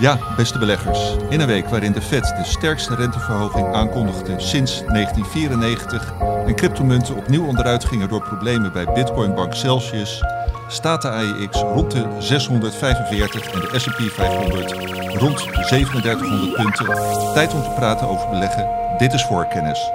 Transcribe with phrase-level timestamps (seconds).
[0.00, 1.16] Ja, beste beleggers.
[1.28, 6.12] In een week waarin de Fed de sterkste renteverhoging aankondigde sinds 1994
[6.46, 10.24] en cryptomunten opnieuw onderuit gingen door problemen bij Bitcoinbank Celsius,
[10.68, 14.72] staat de AEX rond de 645 en de S&P 500
[15.14, 16.86] rond de 3700 punten.
[17.34, 18.68] Tijd om te praten over beleggen.
[18.98, 19.90] Dit is voorkennis.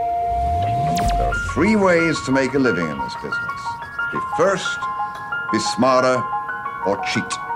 [0.95, 3.61] There are three ways to make a living in this business.
[4.11, 4.79] Be first,
[5.51, 6.23] be smarter,
[6.85, 7.52] or cheat.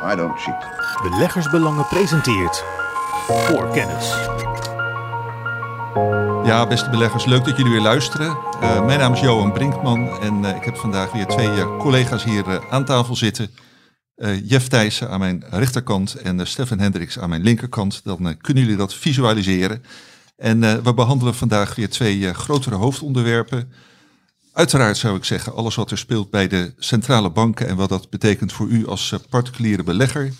[0.00, 0.64] No, I don't cheat.
[1.02, 2.64] Beleggersbelangen presenteert
[3.26, 4.14] voor kennis.
[6.44, 8.36] Ja, beste beleggers, leuk dat jullie weer luisteren.
[8.62, 12.24] Uh, mijn naam is Johan Brinkman en uh, ik heb vandaag weer twee uh, collega's
[12.24, 13.50] hier aan tafel zitten.
[14.44, 18.00] Jeff Thijssen aan mijn rechterkant en Stefan Hendricks aan mijn linkerkant.
[18.04, 19.84] Dan kunnen jullie dat visualiseren.
[20.36, 23.72] En we behandelen vandaag weer twee grotere hoofdonderwerpen.
[24.60, 28.10] Uiteraard zou ik zeggen, alles wat er speelt bij de centrale banken en wat dat
[28.10, 30.32] betekent voor u als particuliere belegger.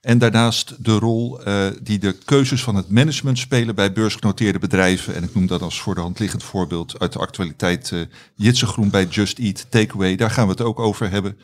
[0.00, 5.14] En daarnaast de rol uh, die de keuzes van het management spelen bij beursgenoteerde bedrijven.
[5.14, 8.00] En ik noem dat als voor de hand liggend voorbeeld uit de actualiteit uh,
[8.34, 10.16] Jitse Groen bij Just Eat Takeaway.
[10.16, 11.38] Daar gaan we het ook over hebben.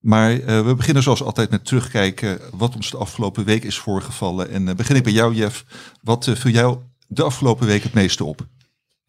[0.00, 4.50] Maar we beginnen zoals altijd met terugkijken wat ons de afgelopen week is voorgevallen.
[4.50, 5.64] En begin ik bij jou Jeff.
[6.02, 8.46] Wat viel jou de afgelopen week het meeste op?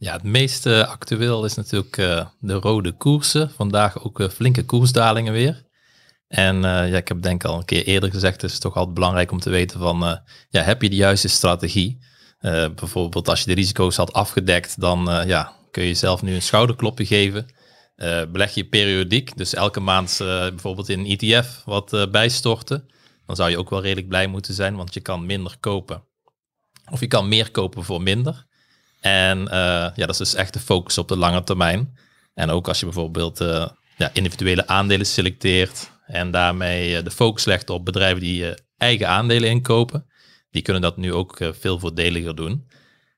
[0.02, 1.96] Ja, het meest actueel is natuurlijk
[2.40, 3.52] de rode koersen.
[3.52, 5.64] Vandaag ook flinke koersdalingen weer.
[6.28, 9.32] En ja, ik heb denk al een keer eerder gezegd, het is toch altijd belangrijk
[9.32, 12.06] om te weten van, ja, heb je de juiste strategie?
[12.76, 17.06] Bijvoorbeeld als je de risico's had afgedekt, dan ja, kun je jezelf nu een schouderklopje
[17.06, 17.46] geven.
[18.32, 22.86] beleg je periodiek, dus elke maand bijvoorbeeld in een ETF wat bijstorten.
[23.26, 26.04] Dan zou je ook wel redelijk blij moeten zijn, want je kan minder kopen.
[26.92, 28.50] Of je kan meer kopen voor minder.
[29.02, 31.98] En ja, dat is dus echt de focus op de lange termijn.
[32.34, 33.38] En ook als je bijvoorbeeld
[33.98, 39.08] ja, individuele aandelen selecteert, en daarmee eh, de focus legt op bedrijven die eh, eigen
[39.08, 40.06] aandelen inkopen.
[40.50, 42.68] Die kunnen dat nu ook eh, veel voordeliger doen.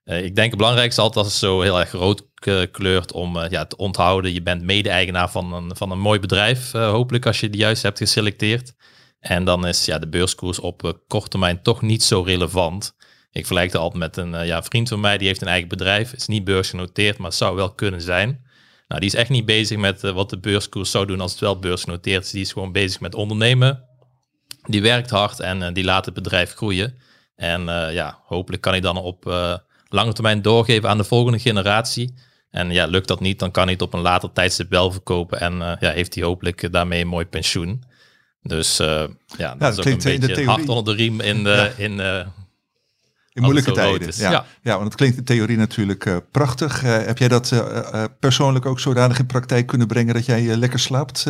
[0.04, 2.32] ik denk het belangrijkste altijd als het zo heel erg rood
[2.72, 4.34] kleurt om ja, te onthouden.
[4.34, 7.98] Je bent mede-eigenaar van een, van een mooi bedrijf, hopelijk als je die juist hebt
[7.98, 8.74] geselecteerd.
[9.20, 12.96] En dan is ja, de beurskoers op korte termijn toch niet zo relevant.
[13.34, 16.14] Ik vergelijk het altijd met een ja, vriend van mij, die heeft een eigen bedrijf.
[16.14, 18.42] Is niet beursgenoteerd, maar zou wel kunnen zijn.
[18.88, 21.40] Nou, die is echt niet bezig met uh, wat de beurskoers zou doen als het
[21.40, 22.32] wel beursgenoteerd is.
[22.32, 23.84] Die is gewoon bezig met ondernemen.
[24.66, 26.98] Die werkt hard en uh, die laat het bedrijf groeien.
[27.36, 29.26] En uh, ja, hopelijk kan hij dan op
[29.88, 32.14] lange termijn doorgeven aan de volgende generatie.
[32.50, 35.40] En ja, lukt dat niet, dan kan hij het op een later tijdstip wel verkopen.
[35.40, 37.84] En ja, heeft hij hopelijk daarmee een mooi pensioen.
[38.42, 39.08] Dus ja,
[39.38, 41.84] dat, ja, is ook een beetje hard onder de riem in, de, ja.
[41.84, 41.98] in
[43.34, 44.12] in moeilijke tijden.
[44.16, 44.32] Ja.
[44.32, 44.46] ja.
[44.62, 44.74] Ja.
[44.74, 46.84] want het klinkt in theorie natuurlijk uh, prachtig.
[46.84, 50.80] Uh, heb jij dat uh, persoonlijk ook zodanig in praktijk kunnen brengen dat jij lekker
[50.80, 51.28] slaapt,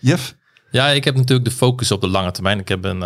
[0.00, 0.36] Jeff?
[0.70, 2.58] Ja, ik heb natuurlijk de focus op de lange termijn.
[2.58, 3.00] Ik heb een,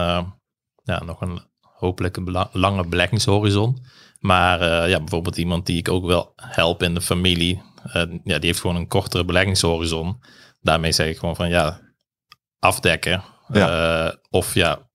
[0.83, 3.85] ja, nog een hopelijk een lange beleggingshorizon.
[4.19, 7.63] Maar ja, bijvoorbeeld iemand die ik ook wel help in de familie,
[8.25, 10.23] ja, die heeft gewoon een kortere beleggingshorizon.
[10.61, 11.81] Daarmee zeg ik gewoon van ja,
[12.59, 13.23] afdekken.
[13.49, 14.15] Ja.
[14.31, 14.90] of ja,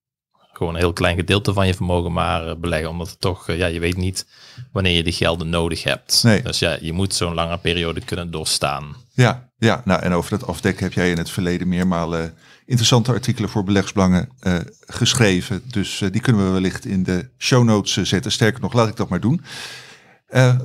[0.56, 2.90] gewoon een heel klein gedeelte van je vermogen maar eh, beleggen.
[2.90, 4.26] Omdat het toch, eh, ja, je weet niet
[4.72, 6.22] wanneer je die gelden nodig hebt.
[6.22, 6.42] Nee.
[6.42, 8.96] Dus ja, je moet zo'n lange periode kunnen doorstaan.
[9.14, 12.34] Ja, ja, nou en over dat afdekken heb jij in het verleden meermalen
[12.66, 14.56] interessante artikelen voor beleggsbelangen uh,
[14.86, 15.62] geschreven.
[15.66, 18.32] Dus die kunnen we wellicht in de show notes zetten.
[18.32, 19.42] Sterker nog, laat ik dat maar doen.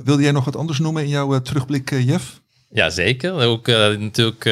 [0.04, 2.40] wilde jij nog wat anders noemen in jouw terugblik, Jeff?
[2.70, 3.32] Ja, zeker.
[3.32, 4.44] Ook natuurlijk,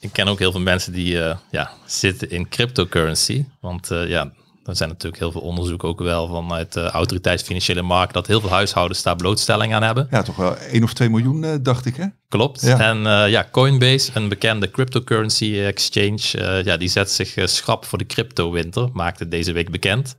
[0.00, 1.18] ik ken ook heel veel mensen die
[1.50, 3.44] ja, zitten in cryptocurrency.
[3.60, 4.32] Want ja,
[4.64, 8.40] er zijn natuurlijk heel veel onderzoeken ook wel vanuit de autoriteit financiële markt dat heel
[8.40, 10.06] veel huishoudens daar blootstelling aan hebben.
[10.10, 12.06] Ja, toch wel 1 of 2 miljoen, uh, dacht ik hè?
[12.28, 12.62] Klopt.
[12.62, 17.98] En uh, ja, Coinbase, een bekende cryptocurrency exchange, uh, ja, die zet zich schrap voor
[17.98, 20.16] de crypto-winter, maakte deze week bekend.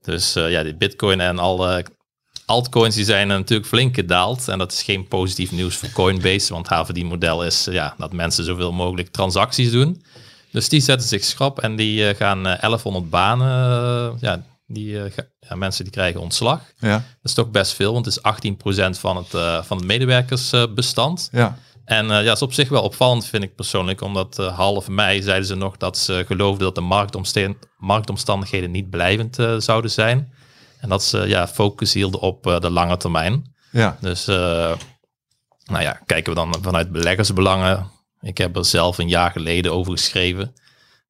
[0.00, 1.84] Dus ja, die bitcoin en alle
[2.46, 4.48] altcoins die zijn natuurlijk flink gedaald.
[4.48, 8.44] En dat is geen positief nieuws voor Coinbase, want haar verdienmodel is ja, dat mensen
[8.44, 10.02] zoveel mogelijk transacties doen.
[10.52, 14.98] Dus die zetten zich schrap en die uh, gaan 1100 eh, banen, uh, ja, die
[15.40, 16.60] ja, mensen die krijgen ontslag.
[16.78, 16.92] Ja.
[16.92, 18.50] Dat is toch best veel, want het is
[18.96, 19.28] 18% van het,
[19.66, 21.28] van het medewerkersbestand.
[21.32, 21.58] ja.
[21.84, 25.46] En ja, dat is op zich wel opvallend, vind ik persoonlijk, omdat half mei zeiden
[25.46, 27.14] ze nog dat ze geloofden dat de
[27.78, 30.32] marktomstandigheden niet blijvend zouden zijn.
[30.80, 33.54] En dat ze ja, focus hielden op de lange termijn.
[33.70, 33.96] Ja.
[34.00, 37.90] Dus nou ja, kijken we dan vanuit beleggersbelangen
[38.22, 40.52] ik heb er zelf een jaar geleden over geschreven.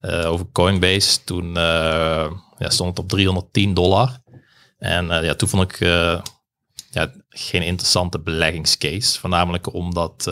[0.00, 1.24] Uh, over Coinbase.
[1.24, 1.54] Toen uh,
[2.58, 4.18] ja, stond het op 310 dollar.
[4.78, 5.78] En uh, ja, toen vond ik
[6.90, 9.20] ja, geen interessante beleggingscase.
[9.20, 10.30] Voornamelijk omdat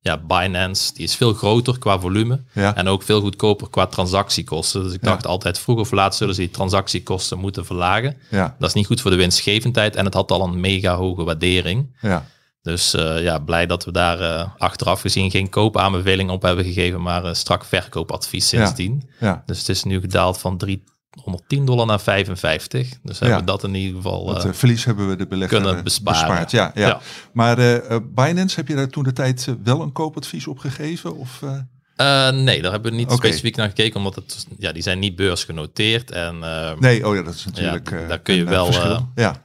[0.00, 2.44] ja, Binance, die is veel groter qua volume.
[2.52, 2.74] Ja.
[2.76, 4.82] En ook veel goedkoper qua transactiekosten.
[4.82, 5.10] Dus ik Ja.
[5.10, 8.16] dacht altijd, vroeg of laat zullen ze die transactiekosten moeten verlagen.
[8.30, 9.96] Ja, Dat is niet goed voor de winstgevendheid.
[9.96, 11.96] En het had al een mega hoge waardering.
[12.00, 12.26] ja.
[12.62, 17.02] Dus eh, ja, blij dat we daar eh, achteraf gezien geen koopaanbeveling op hebben gegeven,
[17.02, 19.08] maar een strak verkoopadvies sindsdien.
[19.20, 19.42] ja.
[19.46, 22.88] Dus het is nu gedaald van 310 dollar naar 55.
[23.02, 24.24] Dus hebben we dat in ieder geval.
[24.26, 26.26] Dat eh, eh, verlies hebben we de belegger kunnen eh, besparen.
[26.28, 26.50] bespaard.
[26.50, 26.86] Ja, ja.
[26.88, 27.00] Ja.
[27.32, 30.58] Maar eh, eh, Binance, heb je daar toen de tijd eh, wel een koopadvies op
[30.58, 31.16] gegeven?
[31.16, 32.28] Of, eh?
[32.28, 35.16] eh, nee, daar hebben we niet specifiek naar gekeken, omdat het, ja, die zijn niet
[35.16, 36.10] beursgenoteerd.
[36.10, 37.90] En eh, Nee, oh ja, dat is natuurlijk.
[37.90, 39.42] Ja, eh, daar kun je eh, wel, eh, ja,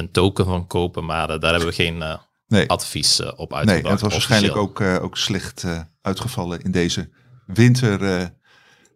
[0.00, 2.18] een token van kopen, maar eh, daar hebben we geen eh,
[2.48, 2.68] nee.
[2.68, 3.84] advies eh, op Nee, uitgebracht.
[3.86, 7.10] en het was waarschijnlijk ook, eh, ook slecht eh, uitgevallen in deze
[7.46, 8.26] winter eh,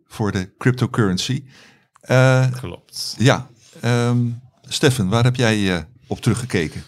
[0.07, 1.45] voor de cryptocurrency.
[2.01, 3.15] Eh, Klopt.
[3.19, 3.49] ja,
[3.81, 4.19] ehm
[4.69, 6.83] Stefan, waar heb jij eh, op teruggekeken?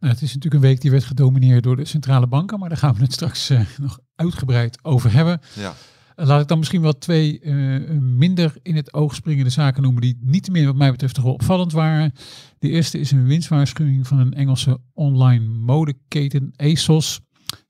[0.00, 2.78] Nou, het is natuurlijk een week die werd gedomineerd door de centrale banken, maar daar
[2.78, 5.40] gaan we het straks eh, nog uitgebreid over hebben.
[5.52, 5.74] Ja,
[6.16, 7.54] Laat ik dan misschien wel twee eh,
[8.00, 11.72] minder in het oog springende zaken noemen die niet meer wat mij betreft toch opvallend
[11.72, 12.12] waren.
[12.58, 17.20] De eerste is een winstwaarschuwing van een Engelse online modeketen ASOS.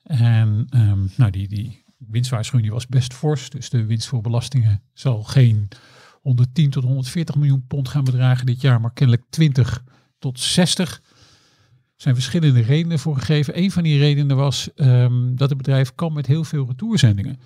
[0.03, 4.83] En ehm, nou, die, die winstwaarschuwing die was best fors, dus de winst voor belastingen
[4.93, 5.69] zal geen
[6.21, 9.85] 110 tot 140 miljoen pond gaan bedragen dit jaar, maar kennelijk 20
[10.19, 10.91] tot 60.
[10.95, 11.03] Er
[11.97, 13.59] zijn verschillende redenen voor gegeven.
[13.59, 17.39] Een van die redenen was ehm, dat het bedrijf kan met heel veel retourzendingen.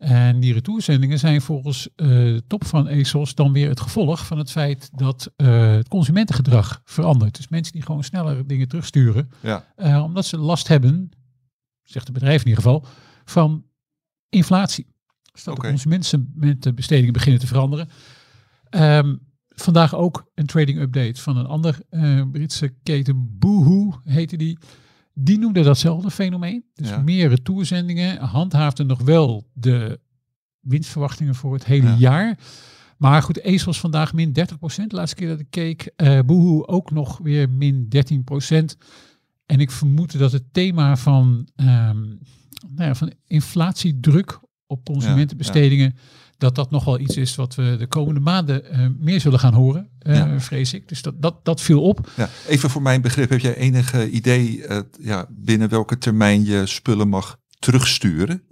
[0.00, 4.50] En die retourzendingen zijn volgens eh, top van ASOS dan weer het gevolg van het
[4.50, 7.36] feit dat eh, het consumentengedrag verandert.
[7.36, 11.10] Dus mensen die gewoon sneller dingen terugsturen, ja, eh, omdat ze last hebben,
[11.82, 12.86] zegt het bedrijf in ieder geval,
[13.24, 13.64] van
[14.28, 14.86] inflatie.
[15.32, 15.66] Dus dat Oké.
[15.66, 17.88] de consumentenbestedingen beginnen te veranderen.
[18.70, 19.16] Ehm,
[19.48, 21.78] vandaag ook een trading update van een ander
[22.32, 24.58] Britse keten, Boohoo heette die.
[25.22, 26.64] Die noemde datzelfde fenomeen.
[26.74, 26.98] Dus Ja.
[27.00, 30.00] meer retourzendingen, handhaafde nog wel de
[30.60, 31.96] winstverwachtingen voor het hele Ja.
[31.98, 32.38] jaar.
[32.96, 34.90] Maar goed, ASOS vandaag min 30%.
[34.90, 35.92] De laatste keer dat ik keek,
[36.26, 38.76] Boohoo ook nog weer min 13%.
[39.46, 41.98] En ik vermoed dat het thema van, ehm,
[42.68, 45.94] nou ja, van inflatiedruk op consumentenbestedingen,
[46.40, 49.54] dat dat nog wel iets is wat we de komende maanden eh, meer zullen gaan
[49.54, 50.40] horen, Ja.
[50.40, 50.88] vrees ik.
[50.88, 52.10] Dus dat, dat, dat viel op.
[52.16, 52.28] ja.
[52.48, 57.08] Even voor mijn begrip, heb jij enige idee eh, ja, binnen welke termijn je spullen
[57.08, 58.42] mag terugsturen?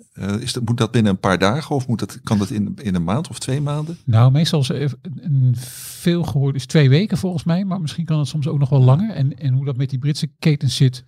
[0.40, 2.94] Is dat, moet dat binnen een paar dagen of moet dat, kan dat in, in
[2.94, 3.98] een maand of twee maanden?
[4.04, 8.28] Nou, meestal is een veel gehoord is twee weken volgens mij, maar misschien kan het
[8.28, 9.10] soms ook nog wel langer.
[9.10, 11.04] En, en hoe dat met die Britse ketens zit,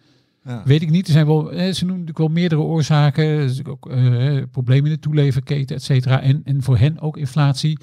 [0.50, 0.62] Ja.
[0.64, 1.06] weet ik niet.
[1.06, 3.24] Er zijn wel, eh, ze noemen natuurlijk wel meerdere oorzaken.
[3.24, 6.20] Er natuurlijk ook eh, problemen in de toeleverketen, et cetera.
[6.20, 7.78] En, en voor hen ook inflatie.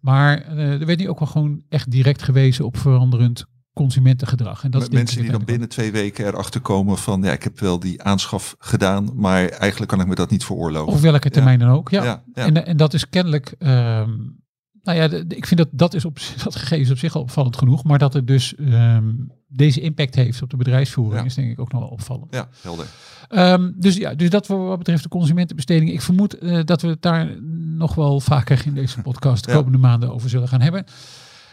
[0.00, 4.64] Maar eh, er werd niet ook wel gewoon echt direct gewezen op veranderend consumentengedrag.
[4.64, 7.60] En dat is Mensen die dan binnen twee weken erachter komen van ja, ik heb
[7.60, 10.92] wel die aanschaf gedaan, maar eigenlijk kan ik me dat niet veroorloven.
[10.92, 11.90] Of welke termijn dan ook.
[11.90, 12.04] Ja.
[12.04, 12.44] Ja, ja.
[12.46, 13.54] En, en dat is kennelijk.
[13.58, 14.10] ehm,
[14.82, 17.14] nou ja, de- de- ik vind dat dat is op dat gegeven is op zich
[17.14, 17.84] al opvallend genoeg.
[17.84, 19.10] Maar dat het dus ehm,
[19.56, 21.24] deze impact heeft op de bedrijfsvoering Ja.
[21.26, 22.34] is denk ik ook nog wel opvallend.
[22.34, 22.86] Ja, helder.
[23.28, 25.90] Ehm, dus ja, dus dat wat betreft de consumentenbesteding.
[25.92, 27.42] Ik vermoed eh, dat we het daar
[27.76, 29.56] nog wel vaker in deze podcast de Ja.
[29.56, 30.84] komende maanden over zullen gaan hebben.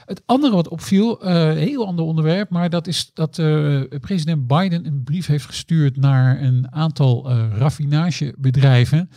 [0.05, 4.85] Het andere wat opviel, een heel ander onderwerp, maar dat is dat eh, president Biden
[4.85, 9.09] een brief heeft gestuurd naar een aantal eh raffinagebedrijven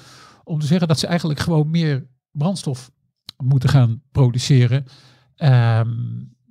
[0.45, 2.91] om te zeggen dat ze eigenlijk gewoon meer brandstof
[3.45, 4.85] moeten gaan produceren.
[5.37, 5.89] Ehm,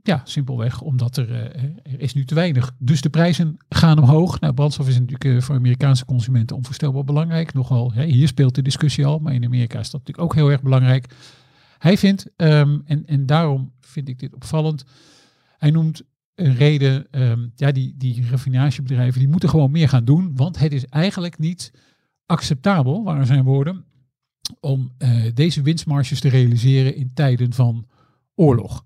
[0.03, 2.75] ja, simpelweg omdat er, eh, er is nu te weinig.
[2.77, 4.39] Dus de prijzen gaan omhoog.
[4.39, 7.53] Nou, brandstof is natuurlijk eh, voor Amerikaanse consumenten onvoorstelbaar belangrijk.
[7.53, 10.51] Nogal, hè, hier speelt de discussie al, maar in Amerika is dat natuurlijk ook heel
[10.51, 11.13] erg belangrijk.
[11.77, 14.85] Hij vindt, ehm, en, en daarom vind ik dit opvallend,
[15.57, 16.01] hij noemt
[16.35, 20.73] een reden, ehm, ja, die, die raffinagebedrijven, die moeten gewoon meer gaan doen, want het
[20.73, 21.71] is eigenlijk niet
[22.25, 23.85] acceptabel, waren zijn woorden,
[24.59, 27.87] om eh, deze winstmarges te realiseren in tijden van
[28.35, 28.83] oorlog.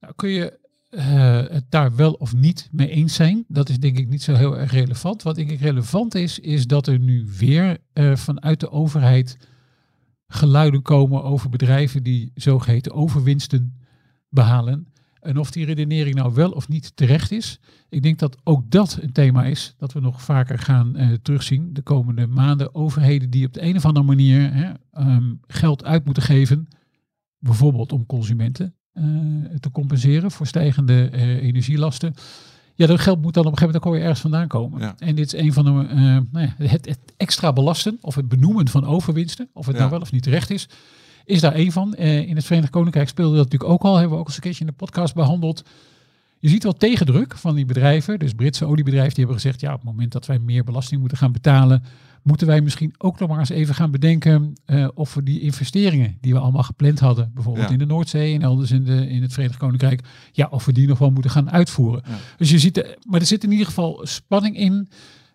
[0.00, 0.58] Nou, kun je
[0.90, 3.44] eh, het daar wel of niet mee eens zijn?
[3.48, 5.22] Dat is denk ik niet zo heel erg relevant.
[5.22, 9.36] Wat denk ik relevant is, is dat er nu weer eh, vanuit de overheid
[10.28, 13.80] geluiden komen over bedrijven die zogeheten overwinsten
[14.28, 14.86] behalen.
[15.20, 17.60] En of die redenering nou wel of niet terecht is.
[17.88, 21.72] Ik denk dat ook dat een thema is dat we nog vaker gaan eh, terugzien
[21.72, 22.74] de komende maanden.
[22.74, 26.68] Overheden die op de een of andere manier hè, ehm, geld uit moeten geven.
[27.38, 28.75] Bijvoorbeeld om consumenten
[29.60, 32.14] te compenseren voor stijgende eh, energielasten.
[32.74, 34.80] Ja, dat geld moet dan op een gegeven moment ook alweer ergens vandaan komen.
[34.80, 34.94] Ja.
[34.98, 35.96] En dit is een van de, eh,
[36.30, 39.80] nou ja, het, het extra belasten of het benoemen van overwinsten, of het Ja.
[39.80, 40.68] nou wel of niet terecht is,
[41.24, 41.94] is daar één van.
[41.94, 44.42] Eh, in het Verenigd Koninkrijk speelde dat natuurlijk ook al, hebben we ook eens een
[44.42, 45.64] keertje in de podcast behandeld.
[46.38, 49.80] Je ziet wel tegendruk van die bedrijven, dus Britse oliebedrijven, die hebben gezegd, ja, op
[49.80, 51.82] het moment dat wij meer belasting moeten gaan betalen,
[52.26, 56.18] moeten wij misschien ook nog maar eens even gaan bedenken eh, of we die investeringen
[56.20, 57.72] die we allemaal gepland hadden, bijvoorbeeld Ja.
[57.72, 60.00] in de Noordzee en elders in, de, in het Verenigd Koninkrijk,
[60.32, 62.02] ja, of we die nog wel moeten gaan uitvoeren.
[62.06, 62.14] Ja.
[62.36, 64.88] Dus je ziet, er- maar er zit in ieder geval spanning in.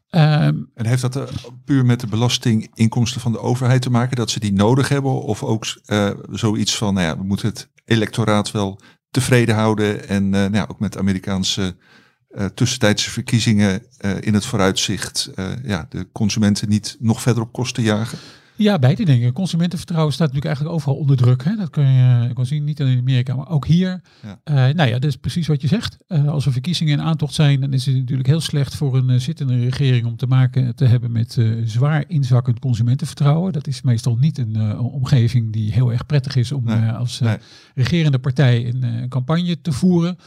[0.09, 1.23] Ehm, En heeft dat eh,
[1.65, 5.21] puur met de belastinginkomsten van de overheid te maken, dat ze die nodig hebben?
[5.23, 8.79] Of ook eh, zoiets van, nou ja, we moeten het electoraat wel
[9.11, 11.75] tevreden houden en eh, nou ja, ook met Amerikaanse
[12.31, 17.51] eh, tussentijdse verkiezingen eh, in het vooruitzicht eh, ja, de consumenten niet nog verder op
[17.51, 18.17] kosten jagen?
[18.55, 19.33] Ja, beide dingen.
[19.33, 21.43] Consumentenvertrouwen staat natuurlijk eigenlijk overal onder druk.
[21.43, 21.55] Hè?
[21.55, 24.01] Dat kun je kan zien, niet alleen in Amerika, maar ook hier.
[24.21, 24.71] Ja.
[24.73, 25.97] Nou ja, dat is precies wat je zegt.
[26.07, 29.59] Als er verkiezingen in aantocht zijn, dan is het natuurlijk heel slecht voor een zittende
[29.59, 33.53] regering om te maken te hebben met zwaar inzakkend consumentenvertrouwen.
[33.53, 37.37] Dat is meestal niet een omgeving die heel erg prettig is om Nee, als nee.
[37.75, 40.17] regerende partij een campagne te voeren.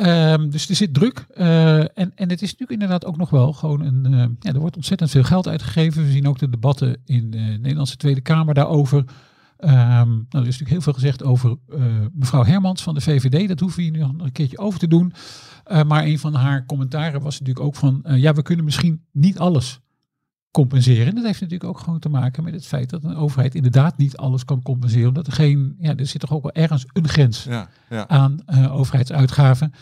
[0.00, 1.26] Ehm, dus er zit druk.
[1.34, 4.06] eh, en, en het is natuurlijk inderdaad ook nog wel gewoon een.
[4.06, 6.04] eh, ja, er wordt ontzettend veel geld uitgegeven.
[6.04, 9.04] We zien ook de debatten in de Nederlandse Tweede Kamer daarover.
[9.56, 13.48] Ehm, nou, er is natuurlijk heel veel gezegd over eh, mevrouw Hermans van de VVD.
[13.48, 15.12] Dat hoeven we hier nog een keertje over te doen.
[15.86, 18.02] Maar een van haar commentaren was natuurlijk ook van.
[18.04, 19.80] ja, we kunnen misschien niet alles
[20.50, 21.06] compenseren.
[21.06, 23.96] En dat heeft natuurlijk ook gewoon te maken met het feit dat een overheid inderdaad
[23.96, 25.08] niet alles kan compenseren.
[25.08, 25.76] Omdat er geen.
[25.78, 28.08] Ja, er zit toch ook wel ergens een grens Ja, ja.
[28.08, 29.72] aan eh, overheidsuitgaven.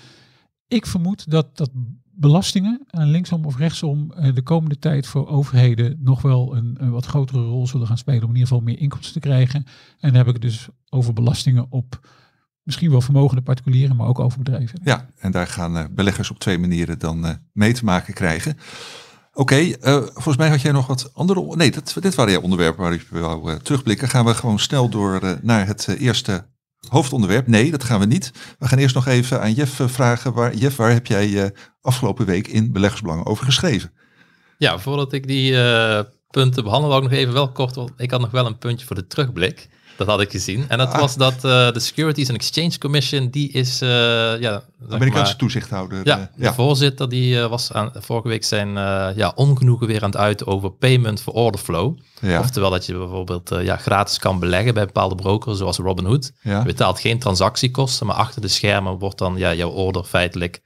[0.68, 1.70] Ik vermoed dat, dat
[2.12, 6.90] belastingen, eh, linksom of rechtsom, eh, de komende tijd voor overheden nog wel een, een
[6.90, 9.64] wat grotere rol zullen gaan spelen om in ieder geval meer inkomsten te krijgen.
[9.98, 12.08] En dan heb ik het dus over belastingen op
[12.62, 14.80] misschien wel vermogende particulieren, maar ook over bedrijven.
[14.84, 18.56] Ja, en daar gaan beleggers op twee manieren dan mee te maken krijgen.
[19.38, 21.56] Oké, eh, volgens mij had jij nog wat andere...
[21.56, 24.08] Nee, dat, dit waren jouw onderwerpen waar ik wou eh, terugblikken.
[24.08, 26.46] Gaan we gewoon snel door eh, naar het eerste
[26.88, 27.46] hoofdonderwerp?
[27.46, 28.32] Nee, dat gaan we niet.
[28.58, 30.32] We gaan eerst nog even aan Jeff vragen.
[30.32, 33.92] Waar, Jeff, waar heb jij afgelopen week in Beleggersbelangen over geschreven?
[34.56, 35.52] Ja, voordat ik die
[36.30, 38.96] punten behandel, wou ik nog even wel kort, ik had nog wel een puntje voor
[38.96, 39.68] de terugblik.
[39.98, 40.64] Dat had ik gezien.
[40.68, 41.00] En dat Ah.
[41.00, 41.40] was dat eh,
[41.72, 43.88] de Securities and Exchange Commission, die is, eh
[44.40, 46.00] ja, Amerikaanse maar- toezichthouder.
[46.04, 48.68] ja, eh, de voorzitter die was aan, vorige week zijn
[49.16, 51.98] ja, ongenoegen weer aan het uiten over payment for order flow.
[52.20, 56.32] ja, Oftewel dat je bijvoorbeeld ja, gratis kan beleggen bij bepaalde brokers zoals Robinhood.
[56.42, 60.60] ja, Je betaalt geen transactiekosten, maar achter de schermen wordt dan ja, jouw order feitelijk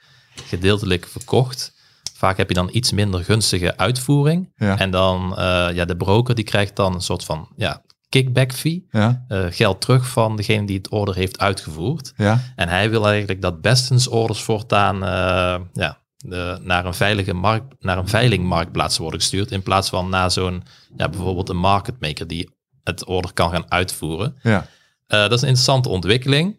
[0.47, 1.73] gedeeltelijk verkocht.
[2.17, 4.53] Vaak heb je dan iets minder gunstige uitvoering.
[4.57, 5.33] ja, En dan
[5.75, 7.83] ja, de broker die krijgt dan een soort van ja,
[8.13, 8.87] kickback fee.
[8.91, 12.13] ja, eh, geld terug van degene die het order heeft uitgevoerd.
[12.17, 17.33] ja, En hij wil eigenlijk dat bestens orders voortaan eh, ja, de, naar, een veilige
[17.33, 19.51] markt, naar een veilingmarktplaats worden gestuurd.
[19.51, 20.63] In plaats van naar zo'n,
[20.97, 22.51] ja, bijvoorbeeld een market maker die
[22.85, 24.37] het order kan gaan uitvoeren.
[24.43, 24.67] ja,
[25.07, 26.57] Eh, dat is een interessante ontwikkeling.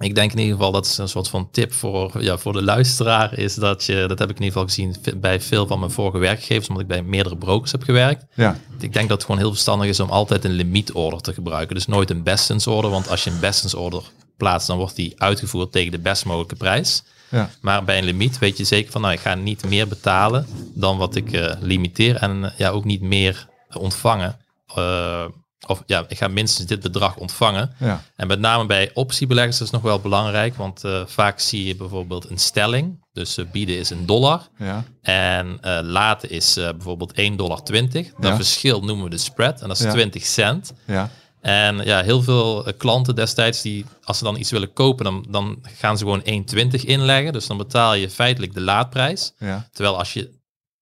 [0.00, 2.62] Ik denk in ieder geval dat is een soort van tip voor, ja, voor de
[2.62, 3.38] luisteraar.
[3.38, 6.18] Is dat je, dat heb ik in ieder geval gezien bij veel van mijn vorige
[6.18, 8.24] werkgevers, omdat ik bij meerdere brokers heb gewerkt.
[8.34, 11.74] ja, Ik denk dat het gewoon heel verstandig is om altijd een limietorder te gebruiken.
[11.74, 14.02] Dus nooit een bestens order, want als je een bestens order
[14.36, 17.02] plaatst, dan wordt die uitgevoerd tegen de best mogelijke prijs.
[17.30, 20.46] ja, Maar bij een limiet weet je zeker van, nou, ik ga niet meer betalen
[20.74, 24.38] dan wat ik eh, limiteer en eh, ja, ook niet meer ontvangen.
[24.74, 25.24] Eh,
[25.70, 27.74] of ja, ik ga minstens dit bedrag ontvangen.
[27.78, 31.64] ja, En met name bij optiebeleggers is het nog wel belangrijk, want eh, vaak zie
[31.64, 33.04] je bijvoorbeeld een stelling.
[33.12, 37.62] Dus eh, bieden is een dollar ja, en eh, laten is bijvoorbeeld 1,20 dollar.
[37.64, 38.34] Dat Ja.
[38.36, 39.90] verschil noemen we de spread en dat is Ja.
[39.92, 40.72] 20 cent.
[40.86, 41.10] ja,
[41.40, 45.58] En ja, heel veel klanten destijds, die, als ze dan iets willen kopen, dan, dan
[45.62, 47.32] gaan ze gewoon 1,20 inleggen.
[47.32, 49.32] Dus dan betaal je feitelijk de laadprijs.
[49.38, 50.38] ja, Terwijl als je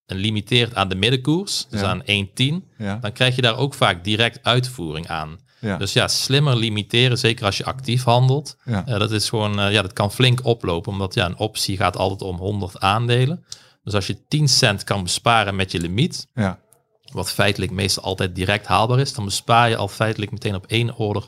[0.09, 1.87] een limiteert aan de middenkoers, dus Ja.
[1.87, 5.39] aan 1,10, ja, dan krijg je daar ook vaak direct uitvoering aan.
[5.61, 8.57] ja, Dus ja, slimmer limiteren, zeker als je actief handelt.
[8.87, 11.97] Eh, dat is gewoon, eh, ja, dat kan flink oplopen, omdat ja, een optie gaat
[11.97, 13.45] altijd om 100 aandelen.
[13.83, 16.59] Dus als je 10 cent kan besparen met je limiet, ja,
[17.13, 20.97] wat feitelijk meestal altijd direct haalbaar is, dan bespaar je al feitelijk meteen op één
[20.97, 21.27] order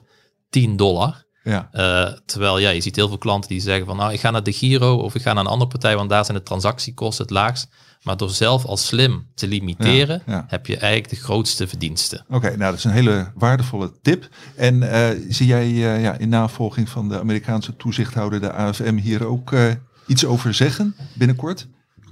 [0.50, 1.24] 10 dollar.
[1.42, 4.30] ja, Eh, terwijl ja, je ziet heel veel klanten die zeggen van nou, ik ga
[4.30, 7.24] naar de Giro of ik ga naar een andere partij, want daar zijn de transactiekosten
[7.24, 7.68] het laagst.
[8.02, 10.44] Maar door zelf al slim te limiteren, Ja, ja.
[10.48, 12.24] heb je eigenlijk de grootste verdiensten.
[12.28, 14.28] Oké, nou dat is een hele waardevolle tip.
[14.56, 19.24] En eh, zie jij eh, ja, in navolging van de Amerikaanse toezichthouder, de AFM, hier
[19.24, 19.70] ook eh,
[20.06, 21.68] iets over zeggen binnenkort?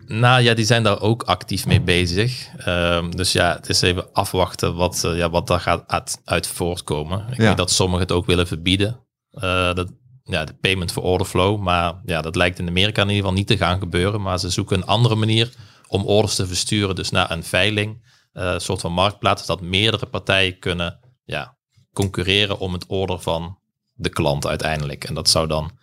[0.06, 2.48] Nou ja, die zijn daar ook actief mee bezig.
[2.56, 7.24] Ehm, dus ja, het is even afwachten wat, ja, wat daar gaat uit, uit voortkomen.
[7.30, 9.00] Ik weet dat sommigen het ook willen verbieden.
[9.30, 9.92] Dat,
[10.24, 11.60] ja, de payment for order flow.
[11.60, 14.22] Maar ja, dat lijkt in Amerika in ieder geval niet te gaan gebeuren.
[14.22, 15.50] Maar ze zoeken een andere manier
[15.88, 16.94] om orders te versturen.
[16.94, 19.46] Dus naar een veiling, eh, een soort van marktplaats.
[19.46, 21.56] Dat meerdere partijen kunnen ja,
[21.92, 23.58] concurreren om het order van
[23.92, 25.04] de klant uiteindelijk.
[25.04, 25.78] En dat zou dan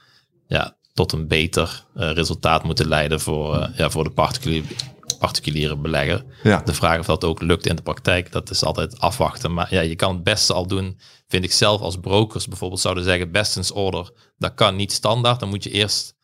[0.48, 4.68] ja, tot een beter eh, resultaat moeten leiden voor, eh, ja, voor de particuliere,
[5.20, 6.26] particuliere belegger.
[6.44, 6.62] Ja.
[6.62, 9.54] De vraag of dat ook lukt in de praktijk, dat is altijd afwachten.
[9.54, 13.04] Maar ja, je kan het beste al doen, vind ik zelf als brokers bijvoorbeeld zouden
[13.04, 15.40] zeggen, bestens order, dat kan niet standaard.
[15.40, 16.16] Dan moet je eerst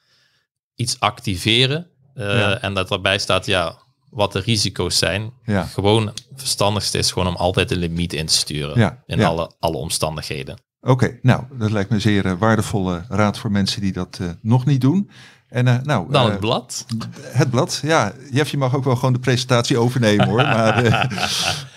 [0.76, 2.60] iets activeren eh, Ja.
[2.62, 3.76] en dat erbij staat, ja,
[4.10, 5.32] wat de risico's zijn.
[5.46, 5.64] Ja.
[5.64, 9.24] Gewoon het verstandigste is gewoon om altijd een limiet in te sturen Ja, in.
[9.24, 10.58] Alle, alle omstandigheden.
[10.82, 14.30] Oké, nou, dat lijkt me een zeer eh, waardevolle raad voor mensen die dat eh,
[14.42, 15.10] nog niet doen.
[15.52, 16.86] En eh, nou, Dan eh, het blad.
[17.22, 17.80] het blad.
[17.84, 20.42] Ja, Jeff, je mag ook wel gewoon de presentatie overnemen hoor.
[20.56, 21.12] Maar eh,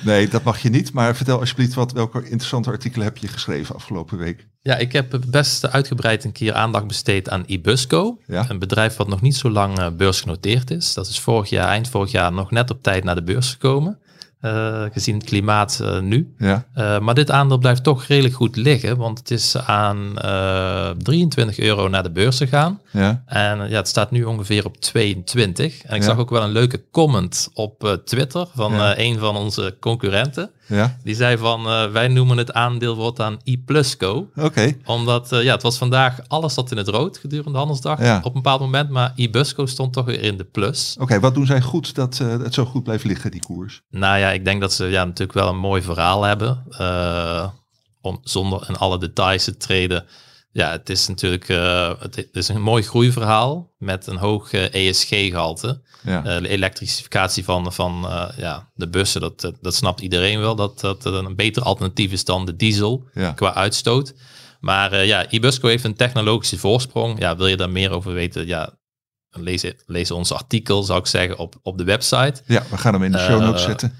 [0.04, 0.92] nee, dat mag je niet.
[0.92, 4.46] Maar vertel alsjeblieft wat, welke interessante artikelen heb je geschreven afgelopen week?
[4.60, 8.18] Ja, ik heb best uitgebreid een keer aandacht besteed aan Ibusco.
[8.26, 8.44] Ja.
[8.48, 10.94] Een bedrijf wat nog niet zo lang eh, beursgenoteerd is.
[10.94, 13.98] Dat is vorig jaar, eind vorig jaar, nog net op tijd naar de beurs gekomen.
[14.44, 16.34] Eh, gezien het klimaat eh, nu.
[16.38, 20.90] Ja, Eh, maar dit aandeel blijft toch redelijk goed liggen, want het is aan eh
[20.98, 22.80] 23 euro naar de beurs gegaan.
[22.90, 25.82] ja, En ja, het staat nu ongeveer op 22.
[25.82, 26.08] En ik Ja.
[26.08, 30.50] zag ook wel een leuke comment op Twitter van een van onze concurrenten.
[30.66, 30.96] Ja.
[31.02, 34.30] Die zei van, eh, wij noemen het aandeel wordt aan iPlusco.
[34.36, 38.00] Oké, Omdat, eh, ja, het was vandaag, alles zat in het rood gedurende de handelsdag
[38.00, 38.16] Ja.
[38.18, 38.90] op een bepaald moment.
[38.90, 40.96] Maar iBusco stond toch weer in de plus.
[41.00, 43.82] Oké, wat doen zij goed dat eh, het zo goed blijft liggen, die koers?
[43.90, 46.62] Nou ja, ik denk dat ze ja, natuurlijk wel een mooi verhaal hebben.
[48.00, 50.04] Om, zonder in alle details te treden.
[50.54, 55.82] Ja, het is natuurlijk eh, het is een mooi groeiverhaal met een hoog eh, ESG-gehalte.
[56.02, 58.06] Ja, Eh, de elektrificatie van, van
[58.36, 60.54] ja, de bussen, dat, dat, snapt iedereen wel.
[60.54, 64.14] Dat dat een beter alternatief is dan de diesel ja, qua uitstoot.
[64.60, 67.18] Maar ja, Ibusco heeft een technologische voorsprong.
[67.18, 68.46] Ja, wil je daar meer over weten?
[68.46, 68.78] Ja,
[69.30, 72.42] lees, lees ons artikel, zou ik zeggen, op, op de website.
[72.46, 73.94] ja, we gaan hem in de show notes zetten.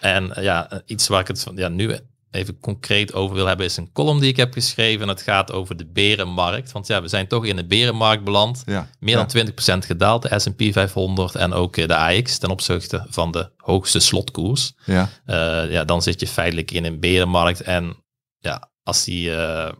[0.00, 1.98] En ja, iets waar ik het van, ja, nu
[2.30, 5.02] even concreet over wil hebben, is een column die ik heb geschreven.
[5.02, 6.72] En het gaat over de berenmarkt.
[6.72, 8.62] Want ja, we zijn toch in de berenmarkt beland.
[8.66, 9.46] Ja, Meer ja, dan
[9.82, 14.00] 20% gedaald, de S&P 500 en ook eh, de AX ten opzichte van de hoogste
[14.00, 14.72] slotkoers.
[14.84, 17.60] Ja, Eh, ja, dan zit je feitelijk in een berenmarkt.
[17.60, 17.96] En
[18.38, 19.72] ja, als die eh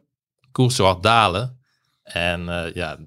[0.53, 1.61] koersen hard dalen
[2.03, 2.99] en ja,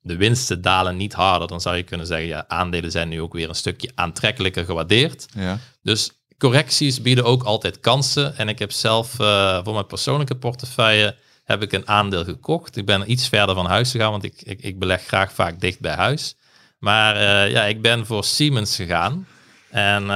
[0.00, 3.32] de winsten dalen niet harder, dan zou je kunnen zeggen, ja, aandelen zijn nu ook
[3.32, 5.26] weer een stukje aantrekkelijker gewaardeerd.
[5.34, 8.36] ja, Dus correcties bieden ook altijd kansen.
[8.36, 12.76] En ik heb zelf eh, voor mijn persoonlijke portefeuille heb ik een aandeel gekocht.
[12.76, 15.80] Ik ben iets verder van huis gegaan, want ik, ik, ik beleg graag vaak dicht
[15.80, 16.36] bij huis.
[16.78, 19.26] Maar eh, ja, ik ben voor Siemens gegaan.
[19.70, 20.08] En eh,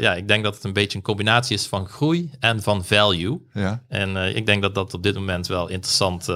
[0.00, 3.40] ja, ik denk dat het een beetje een combinatie is van groei en van value.
[3.52, 6.32] ja, En ik denk dat dat op dit moment wel interessante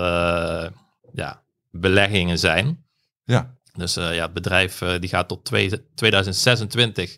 [1.12, 2.84] ja, beleggingen zijn.
[3.24, 7.16] ja, Dus ja, het bedrijf die gaat tot twee- 2026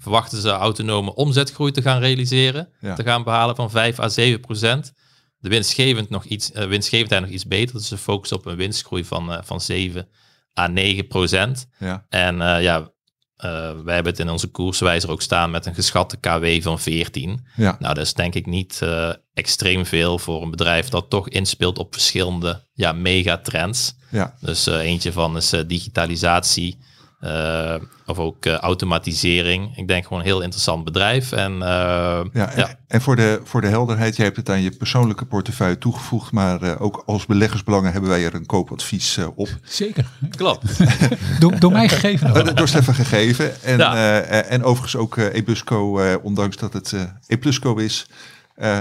[0.00, 2.94] verwachten ze autonome omzetgroei te gaan realiseren, Ja.
[2.94, 4.92] te gaan behalen van 5 à 7 procent.
[5.38, 9.04] De winstgevend nog iets, eh, winstgevendheid nog iets beter, dus ze focussen op een winstgroei
[9.04, 10.08] van, eh, van 7
[10.58, 11.66] à 9 procent.
[11.78, 12.90] ja, En eh, ja,
[13.84, 17.46] wij hebben het in onze koerswijzer ook staan met een geschatte KW van 14.
[17.56, 18.80] ja, Nou, dat is denk ik niet
[19.32, 23.94] extreem veel voor een bedrijf dat toch inspeelt op verschillende ja, megatrends.
[24.10, 24.34] ja.
[24.40, 26.78] Dus eentje van is digitalisatie
[27.20, 27.74] eh,
[28.06, 29.76] of ook eh, automatisering.
[29.76, 31.32] Ik denk gewoon een heel interessant bedrijf.
[31.32, 31.68] En eh,
[32.32, 35.78] Ja, ja, en, voor, de, voor de helderheid, jij hebt het aan je persoonlijke portefeuille
[35.78, 39.48] toegevoegd, maar eh, ook als beleggersbelangen hebben wij er een koopadvies eh, op.
[39.62, 40.04] Zeker.
[40.36, 40.78] klopt.
[41.40, 42.30] Door, door mij gegeven.
[42.30, 42.36] ook.
[42.48, 43.62] Uh, door Stefan gegeven.
[43.62, 44.20] En, Ja.
[44.22, 48.06] en overigens ook eh, Ebusco, eh, ondanks dat het eh Eplusco is,
[48.54, 48.80] eh,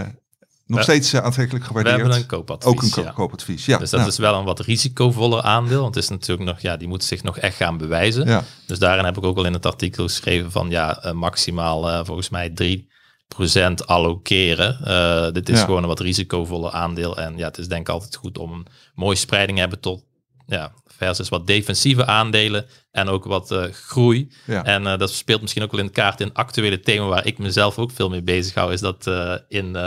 [0.69, 1.97] nog We- steeds eh, aantrekkelijk We gewaardeerd.
[1.99, 2.71] hebben een koopadvies.
[2.71, 3.11] ook een ko- ja.
[3.11, 3.65] koopadvies.
[3.65, 5.81] Ja, Dus dat nou, is wel een wat risicovoller aandeel.
[5.81, 8.27] Want het is natuurlijk nog, ja, die moet zich nog echt gaan bewijzen.
[8.27, 11.89] ja, Dus daarin heb ik ook al in het artikel geschreven van ja, eh, maximaal
[11.89, 15.33] eh, volgens mij 3% allokeren.
[15.33, 15.65] Dit is Ja.
[15.65, 17.17] gewoon een wat risicovolle aandeel.
[17.17, 20.03] En ja, het is denk ik altijd goed om een mooie spreiding te hebben tot
[20.45, 24.31] ja, versus wat defensieve aandelen en ook wat eh, groei.
[24.45, 24.63] ja.
[24.63, 27.25] En eh, dat speelt misschien ook wel in de kaart in het actuele thema waar
[27.25, 29.77] ik mezelf ook veel mee bezig hou, is dat eh, in,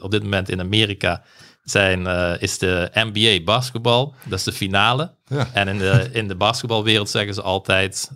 [0.00, 1.22] op dit moment in Amerika
[1.62, 2.06] zijn,
[2.40, 5.14] is de NBA basketbal, dat is de finale.
[5.26, 5.48] ja.
[5.52, 8.10] En in de, in de basketbalwereld zeggen ze altijd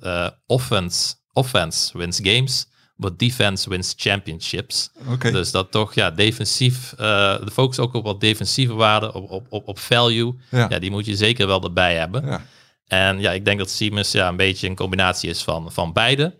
[0.46, 4.90] offense, offense wins games, but defense wins championships.
[5.18, 9.46] Dus dat toch ja, defensief, eh, de focus ook op wat defensieve waarden, op, op,
[9.48, 10.34] op, op value.
[10.50, 10.66] Ja.
[10.68, 10.78] Ja.
[10.78, 12.26] die moet je zeker wel erbij hebben.
[12.26, 12.44] Ja.
[12.86, 16.38] En ja, ik denk dat Siemens ja, een beetje een combinatie is van, van beide.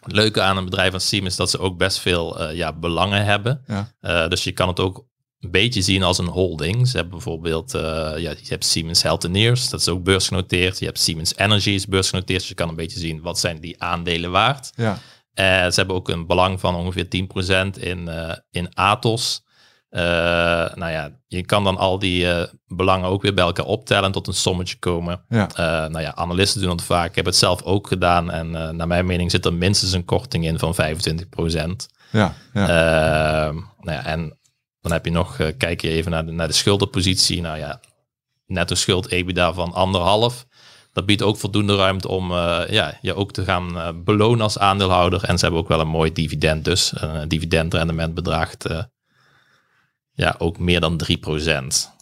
[0.00, 2.72] Het leuke aan een bedrijf als Siemens is dat ze ook best veel eh, ja,
[2.72, 3.62] belangen hebben.
[3.66, 3.92] Ja.
[4.00, 5.06] Eh, dus je kan het ook
[5.40, 6.88] een beetje zien als een holding.
[6.88, 10.78] Ze hebben bijvoorbeeld, ja, je hebt Siemens Healthineers, dat is ook beursgenoteerd.
[10.78, 13.82] Je hebt Siemens Energy is beursgenoteerd, dus je kan een beetje zien wat zijn die
[13.82, 14.72] aandelen waard.
[14.74, 14.98] Ja.
[15.38, 19.42] Eh, ze hebben ook een belang van ongeveer 10% in, eh, in Atos.
[19.88, 20.02] Eh,
[20.74, 22.26] nou ja, je kan dan al die
[22.66, 25.24] belangen ook weer bij elkaar optellen en tot een sommetje komen.
[25.28, 25.48] Ja.
[25.88, 27.08] Nou ja, analisten doen dat vaak.
[27.08, 30.44] Ik heb het zelf ook gedaan en naar mijn mening zit er minstens een korting
[30.44, 31.26] in van 25
[32.10, 32.66] Ja, ja.
[33.80, 34.38] Nou ja, en
[34.80, 37.40] dan heb je nog, kijk je even naar de, naar de schuldenpositie.
[37.40, 37.80] Nou ja,
[38.46, 40.46] netto schuld EBITDA van anderhalf.
[40.98, 44.58] Dat biedt ook voldoende ruimte om eh, ja, je ook te gaan eh, belonen als
[44.58, 45.24] aandeelhouder.
[45.24, 46.92] En ze hebben ook wel een mooi dividend dus.
[46.96, 48.82] Een dividendrendement bedraagt eh,
[50.12, 51.14] ja, ook meer dan 3%.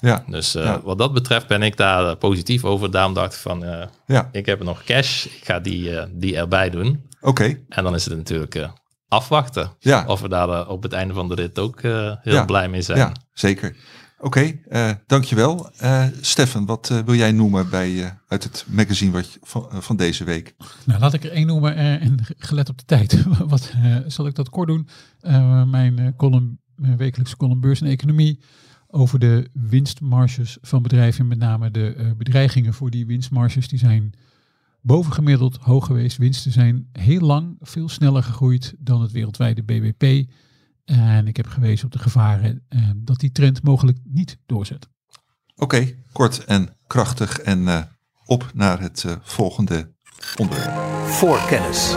[0.00, 0.80] ja, Dus eh, Ja.
[0.82, 2.90] wat dat betreft ben ik daar eh, positief over.
[2.90, 4.28] Daarom dacht ik van, eh, ja.
[4.32, 5.24] ik heb nog cash.
[5.24, 7.08] Ik ga die, eh, die erbij doen.
[7.20, 7.58] Oké.
[7.68, 8.68] En dan is het natuurlijk eh,
[9.08, 9.72] afwachten.
[9.78, 10.04] Ja.
[10.06, 12.44] Of we daar eh, op het einde van de rit ook eh, heel Ja.
[12.44, 12.98] blij mee zijn.
[12.98, 13.76] Ja, zeker.
[14.26, 15.70] Oké, eh, dankjewel.
[15.76, 20.54] Eh Stefan, wat eh, wil jij noemen bij, uit het magazine wat, van, deze week?
[20.84, 23.24] Nou, laat ik er één noemen en gelet op de tijd.
[23.48, 23.72] Wat
[24.06, 24.88] zal ik dat kort doen?
[25.70, 28.40] Mijn column, mijn wekelijkse column Beurs en Economie
[28.88, 31.26] over de winstmarges van bedrijven.
[31.26, 33.68] Met name de bedreigingen voor die winstmarges.
[33.68, 34.12] Die zijn
[34.80, 36.16] bovengemiddeld hoog geweest.
[36.16, 40.30] Winsten zijn heel lang veel sneller gegroeid dan het wereldwijde BBP.
[40.86, 44.88] En ik heb gewezen op de gevaren eh, dat die trend mogelijk niet doorzet.
[45.56, 47.82] Oké, kort en krachtig en eh,
[48.24, 49.94] op naar het eh, volgende
[50.36, 50.72] onderwerp.
[51.06, 51.96] Voorkennis.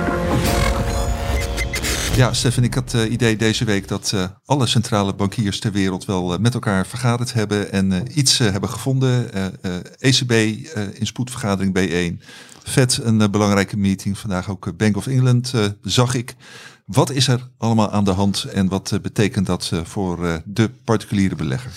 [2.16, 6.06] Ja, Stefan, ik had het idee deze week dat eh, alle centrale bankiers ter wereld
[6.06, 9.34] wel met elkaar vergaderd hebben en eh, iets hebben gevonden.
[9.34, 12.24] Eh, eh, ECB eh, in spoedvergadering B1.
[12.64, 14.18] Fed een belangrijke meeting.
[14.18, 16.36] Vandaag ook Bank of England eh, zag ik.
[16.90, 20.36] Wat is er allemaal aan de hand en wat eh, betekent dat eh, voor eh,
[20.46, 21.72] de particuliere belegger?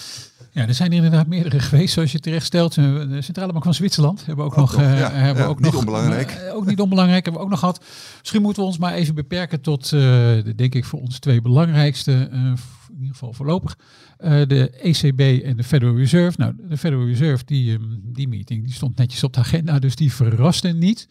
[0.52, 2.74] Ja, er zijn er inderdaad meerdere geweest, zoals je terecht stelt.
[2.74, 4.76] De Centrale Bank van Zwitserland hebben we ook, nog.
[4.76, 5.10] nog, ja.
[5.10, 6.40] hebben Ja, ook niet nog onbelangrijk.
[6.56, 7.84] ook niet onbelangrijk hebben we ook nog gehad.
[8.20, 12.12] Misschien moeten we ons maar even beperken tot, de, denk ik, voor ons twee belangrijkste,
[12.12, 13.78] in ieder geval voorlopig.
[14.18, 16.40] De ECB en de Federal Reserve.
[16.40, 19.96] Nou, de Federal Reserve, die, ehm, die meeting, die stond netjes op de agenda, dus
[19.96, 21.08] die verraste niet.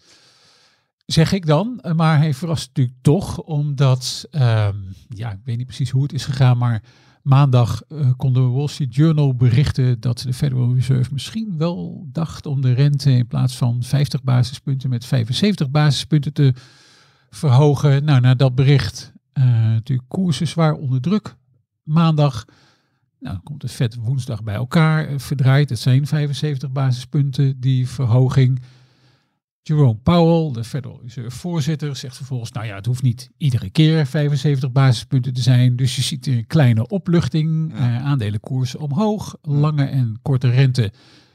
[1.12, 4.76] Zeg ik dan, Eh, maar hij verrast natuurlijk toch, omdat, ehm,
[5.10, 6.82] ja, ik weet niet precies hoe het is gegaan, maar
[7.22, 12.46] Maandag eh, kon de Wall Street Journal berichten dat de Federal Reserve misschien wel dacht
[12.46, 16.54] om de rente in plaats van 50 basispunten met 75 basispunten te
[17.30, 18.04] verhogen.
[18.04, 21.36] Nou, na dat bericht natuurlijk koersen zwaar onder druk.
[21.84, 22.46] Maandag
[23.20, 25.70] nou, komt de Fed woensdag bij elkaar, verdraait.
[25.70, 28.62] Het zijn 75 basispunten, die verhoging.
[29.64, 34.06] Jerome Powell, de Federal Reserve voorzitter, zegt vervolgens, nou ja, het hoeft niet iedere keer
[34.06, 35.76] 75 basispunten te zijn.
[35.76, 40.92] Dus je ziet een kleine opluchting, eh, aandelenkoersen omhoog, lange en korte rente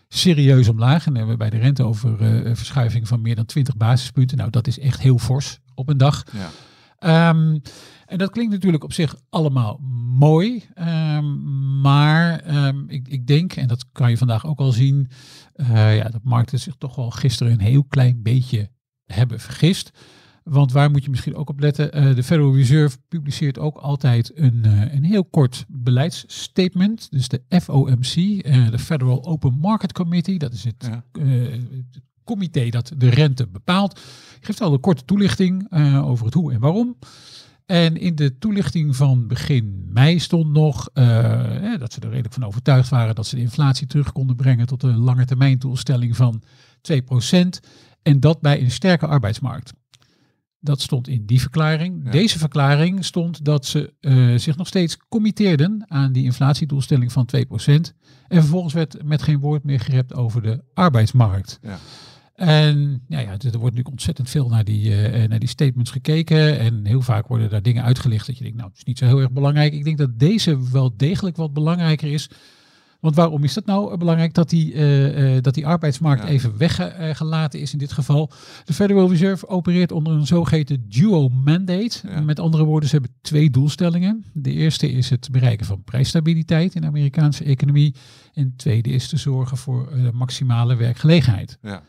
[0.08, 1.06] serieus omlaag.
[1.06, 4.36] En dan hebben we bij de rente over een verschuiving van meer dan 20 basispunten.
[4.36, 6.22] Nou, dat is echt heel fors op een dag.
[6.32, 6.50] Ja.
[6.98, 7.58] Ehm,
[8.06, 9.80] en dat klinkt natuurlijk op zich allemaal
[10.18, 10.64] mooi.
[10.74, 15.08] ehm, maar ehm, ik, ik denk, en dat kan je vandaag ook al zien,
[15.52, 18.70] eh, ja, dat markten zich toch wel gisteren een heel klein beetje
[19.06, 19.90] hebben vergist.
[20.44, 21.92] Want waar moet je misschien ook op letten?
[21.92, 27.10] Eh, de Federal Reserve publiceert ook altijd een, eh, een heel kort beleidsstatement.
[27.10, 31.04] Dus de FOMC, de Federal Open Market Committee, dat is het Ja.
[32.26, 34.00] Comité dat de rente bepaalt,
[34.40, 36.96] geeft al een korte toelichting eh, over het hoe en waarom.
[37.66, 42.44] En in de toelichting van begin mei stond nog eh, dat ze er redelijk van
[42.44, 46.42] overtuigd waren dat ze de inflatie terug konden brengen tot een lange termijn doelstelling van
[46.92, 46.94] 2%.
[48.02, 49.72] En dat bij een sterke arbeidsmarkt.
[50.60, 52.04] Dat stond in die verklaring.
[52.04, 52.10] Ja.
[52.10, 57.40] Deze verklaring stond dat ze eh, zich nog steeds committeerden aan die inflatiedoelstelling van 2%.
[58.28, 61.58] En vervolgens werd met geen woord meer gerept over de arbeidsmarkt.
[61.62, 61.78] Ja.
[62.36, 66.58] En ja, ja, er wordt natuurlijk ontzettend veel naar die, eh, naar die statements gekeken.
[66.58, 69.04] En heel vaak worden daar dingen uitgelicht dat je denkt, nou, het is niet zo
[69.06, 69.72] heel erg belangrijk.
[69.72, 72.30] Ik denk dat deze wel degelijk wat belangrijker is.
[73.00, 76.28] Want waarom is dat nou belangrijk dat die, eh, eh, dat die arbeidsmarkt Ja.
[76.28, 78.30] even weggelaten is in dit geval?
[78.64, 82.00] De Federal Reserve opereert onder een zogeheten dual mandate.
[82.08, 82.20] Ja.
[82.20, 84.24] Met andere woorden, ze hebben twee doelstellingen.
[84.32, 87.94] De eerste is het bereiken van prijsstabiliteit in de Amerikaanse economie.
[88.34, 91.58] En de tweede is te zorgen voor eh, maximale werkgelegenheid.
[91.62, 91.82] Ja.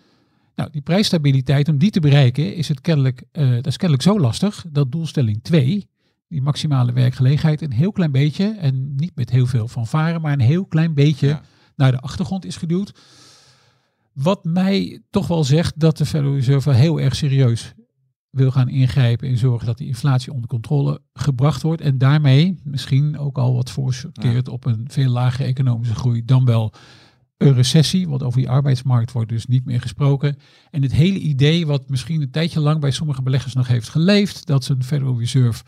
[0.58, 4.20] Nou, die prijsstabiliteit, om die te bereiken, is het kennelijk, eh, dat is kennelijk zo
[4.20, 5.89] lastig dat doelstelling 2,
[6.28, 10.39] die maximale werkgelegenheid, een heel klein beetje, en niet met heel veel fanfare, maar een
[10.39, 11.41] heel klein beetje Ja.
[11.76, 12.91] naar de achtergrond is geduwd.
[14.13, 17.74] Wat mij toch wel zegt dat de Federal Reserve heel erg serieus
[18.30, 21.82] wil gaan ingrijpen en zorgen dat die inflatie onder controle gebracht wordt.
[21.82, 26.74] En daarmee misschien ook al wat voorsorteert op een veel lagere economische groei dan wel
[27.38, 28.08] een recessie.
[28.10, 30.38] Want over die arbeidsmarkt wordt dus niet meer gesproken.
[30.69, 34.45] En het hele idee wat misschien een tijdje lang bij sommige beleggers nog heeft geleefd,
[34.45, 35.63] dat ze een Federal Reserve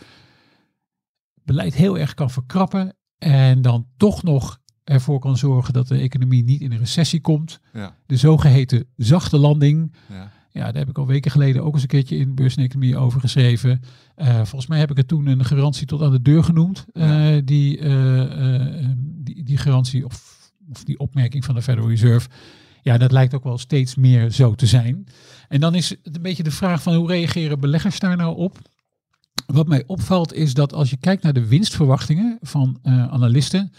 [1.44, 2.94] beleid heel erg kan verkrappen.
[3.18, 7.60] En dan toch nog ervoor kan zorgen dat de economie niet in een recessie komt.
[7.74, 9.94] Ja, De zogeheten zachte landing.
[10.10, 12.64] ja, Ja, daar heb ik al weken geleden ook eens een keertje in Beurs en
[12.64, 13.82] Economie over geschreven.
[14.16, 16.86] Eh, volgens mij heb ik het toen een garantie tot aan de deur genoemd.
[16.94, 20.38] eh, die, eh, die, die garantie of,
[20.72, 22.30] of die opmerking van de Federal Reserve.
[22.82, 25.08] Ja, dat lijkt ook wel steeds meer zo te zijn.
[25.48, 28.58] En dan is het een beetje de vraag van hoe reageren beleggers daar nou op?
[29.46, 33.72] Wat mij opvalt is dat als je kijkt naar de winstverwachtingen van eh, analisten,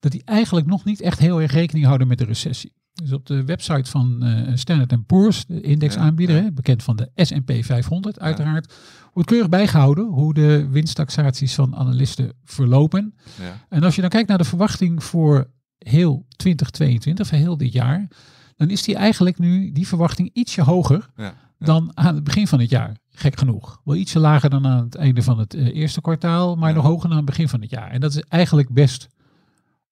[0.00, 2.72] dat die eigenlijk nog niet echt heel erg rekening houden met de recessie.
[2.92, 6.46] Dus op de website van eh, Standard Poor's, de indexaanbieder, Ja, ja.
[6.48, 8.74] hè, bekend van de S&P 500 uiteraard,
[9.12, 13.14] wordt keurig bijgehouden hoe de winsttaxaties van analisten verlopen.
[13.40, 17.72] ja, En als je dan kijkt naar de verwachting voor heel 2022, voor heel dit
[17.72, 18.08] jaar,
[18.56, 22.60] dan is die eigenlijk nu, die verwachting, ietsje hoger ja, dan aan het begin van
[22.60, 22.96] het jaar.
[23.10, 23.80] Gek genoeg.
[23.84, 26.74] Wel ietsje lager dan aan het einde van het eh, eerste kwartaal, maar Ja.
[26.74, 27.90] nog hoger dan aan het begin van het jaar.
[27.90, 29.08] En dat is eigenlijk best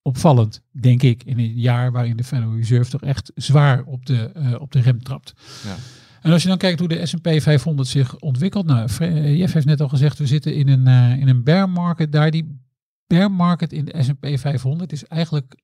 [0.03, 4.31] opvallend, denk ik, in een jaar waarin de Federal Reserve toch echt zwaar op de,
[4.35, 5.33] eh, op de rem trapt.
[5.65, 5.75] Ja.
[6.21, 9.67] En als je dan kijkt hoe de S&P 500 zich ontwikkelt, nou, eh, Jeff heeft
[9.67, 12.13] net al gezegd, we zitten in een, eh, in een bear market.
[12.13, 12.61] Daar die
[13.07, 15.57] bear market in de S&P 500 is eigenlijk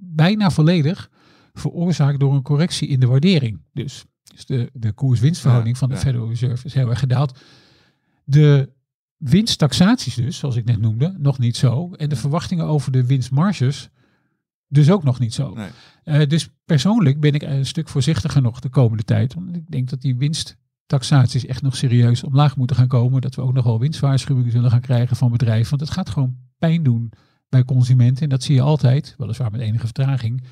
[0.00, 1.10] bijna volledig
[1.52, 3.60] veroorzaakt door een correctie in de waardering.
[3.72, 6.00] Dus, dus de, de koers-winstverhouding Ja, van de ja.
[6.00, 7.38] Federal Reserve is heel erg gedaald.
[8.24, 8.72] De
[9.16, 11.92] winsttaxaties dus, zoals ik net noemde, nog niet zo.
[11.92, 13.90] En de verwachtingen over de winstmarges
[14.68, 15.54] dus ook nog niet zo.
[15.54, 15.68] nee,
[16.04, 19.34] Eh, dus persoonlijk ben ik een stuk voorzichtiger nog de komende tijd.
[19.34, 23.20] Want ik denk dat die winsttaxaties echt nog serieus omlaag moeten gaan komen.
[23.20, 25.70] Dat we ook nog wel winstwaarschuwingen zullen gaan krijgen van bedrijven.
[25.70, 27.12] Want het gaat gewoon pijn doen
[27.50, 28.22] bij consumenten.
[28.22, 30.42] En dat zie je altijd, weliswaar met enige vertraging.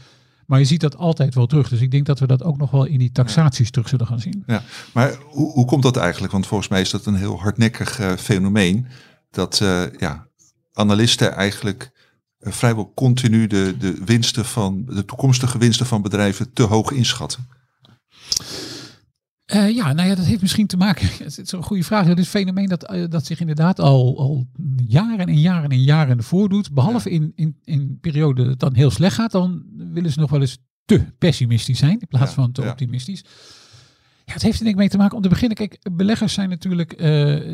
[0.47, 1.69] Maar je ziet dat altijd wel terug.
[1.69, 4.21] Dus ik denk dat we dat ook nog wel in die taxaties terug zullen gaan
[4.21, 4.43] zien.
[4.47, 4.63] ja.
[4.93, 6.33] Maar hoe, hoe komt dat eigenlijk?
[6.33, 8.87] Want volgens mij is dat een heel hardnekkig eh, fenomeen.
[9.31, 10.27] Dat eh, ja,
[10.73, 11.91] analisten eigenlijk
[12.39, 17.49] eh, vrijwel continu de, de winsten van de toekomstige winsten van bedrijven te hoog inschatten.
[19.49, 21.09] Eh, ja, nou ja, dat heeft misschien te maken.
[21.25, 22.07] Het is een goede vraag.
[22.07, 24.47] Dat is een fenomeen dat, eh, dat zich inderdaad al, al
[24.87, 26.73] jaren en jaren en jaren voordoet.
[26.73, 30.31] Behalve in, in, in perioden dat het dan heel slecht gaat, dan willen ze nog
[30.31, 32.71] wel eens te pessimistisch zijn in plaats Ja, van te ja.
[32.71, 33.25] optimistisch.
[34.25, 35.17] Ja, het heeft er denk ik mee te maken.
[35.17, 37.09] Om te beginnen, kijk, beleggers zijn natuurlijk, eh,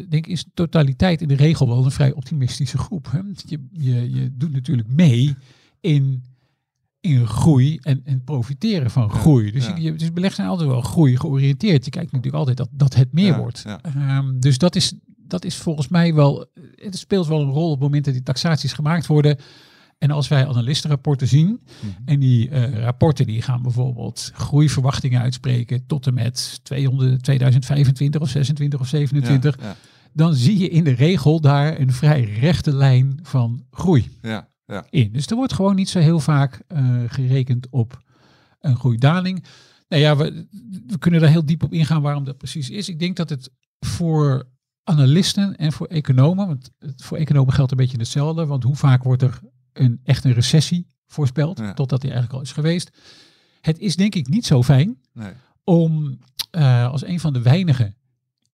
[0.09, 3.11] denk ik, is totaliteit in de regel wel een vrij optimistische groep.
[3.11, 3.19] Hè?
[3.47, 5.37] Je, je, je doet natuurlijk mee
[5.81, 6.23] in,
[7.05, 9.51] in groei en, en profiteren van groei.
[9.53, 9.77] Dus, ja.
[9.77, 11.85] je, dus beleggers zijn altijd wel groei georiënteerd.
[11.85, 13.63] Je kijkt natuurlijk altijd dat, dat het meer Ja, wordt.
[13.67, 13.81] ja.
[13.83, 17.73] Ehm, dus dat is, dat is volgens mij wel, het speelt wel een rol op
[17.73, 19.37] het moment dat die taxaties gemaakt worden.
[19.99, 21.91] En als wij analistenrapporten zien, Mhm.
[22.05, 28.29] en die eh, rapporten die gaan bijvoorbeeld groeiverwachtingen uitspreken tot en met 200, 2025 of
[28.29, 29.77] 26 of 27, Ja,
[30.13, 34.87] dan zie je in de regel daar een vrij rechte lijn van groei ja, ja,
[34.91, 35.13] in.
[35.13, 38.03] Dus er wordt gewoon niet zo heel vaak eh, gerekend op
[38.61, 39.45] een groeidaling.
[39.89, 40.47] Nou ja, we,
[40.87, 42.89] we kunnen daar heel diep op ingaan waarom dat precies is.
[42.89, 43.51] Ik denk dat het
[43.81, 44.49] voor
[44.83, 49.23] analisten en voor economen, want voor economen geldt een beetje hetzelfde, want hoe vaak wordt
[49.23, 49.41] er
[49.73, 51.73] een, echt een recessie voorspeld, Ja.
[51.75, 52.91] totdat die eigenlijk al is geweest.
[53.61, 55.33] Het is denk ik niet zo fijn nee,
[55.65, 56.19] om
[56.51, 57.97] eh, als een van de weinigen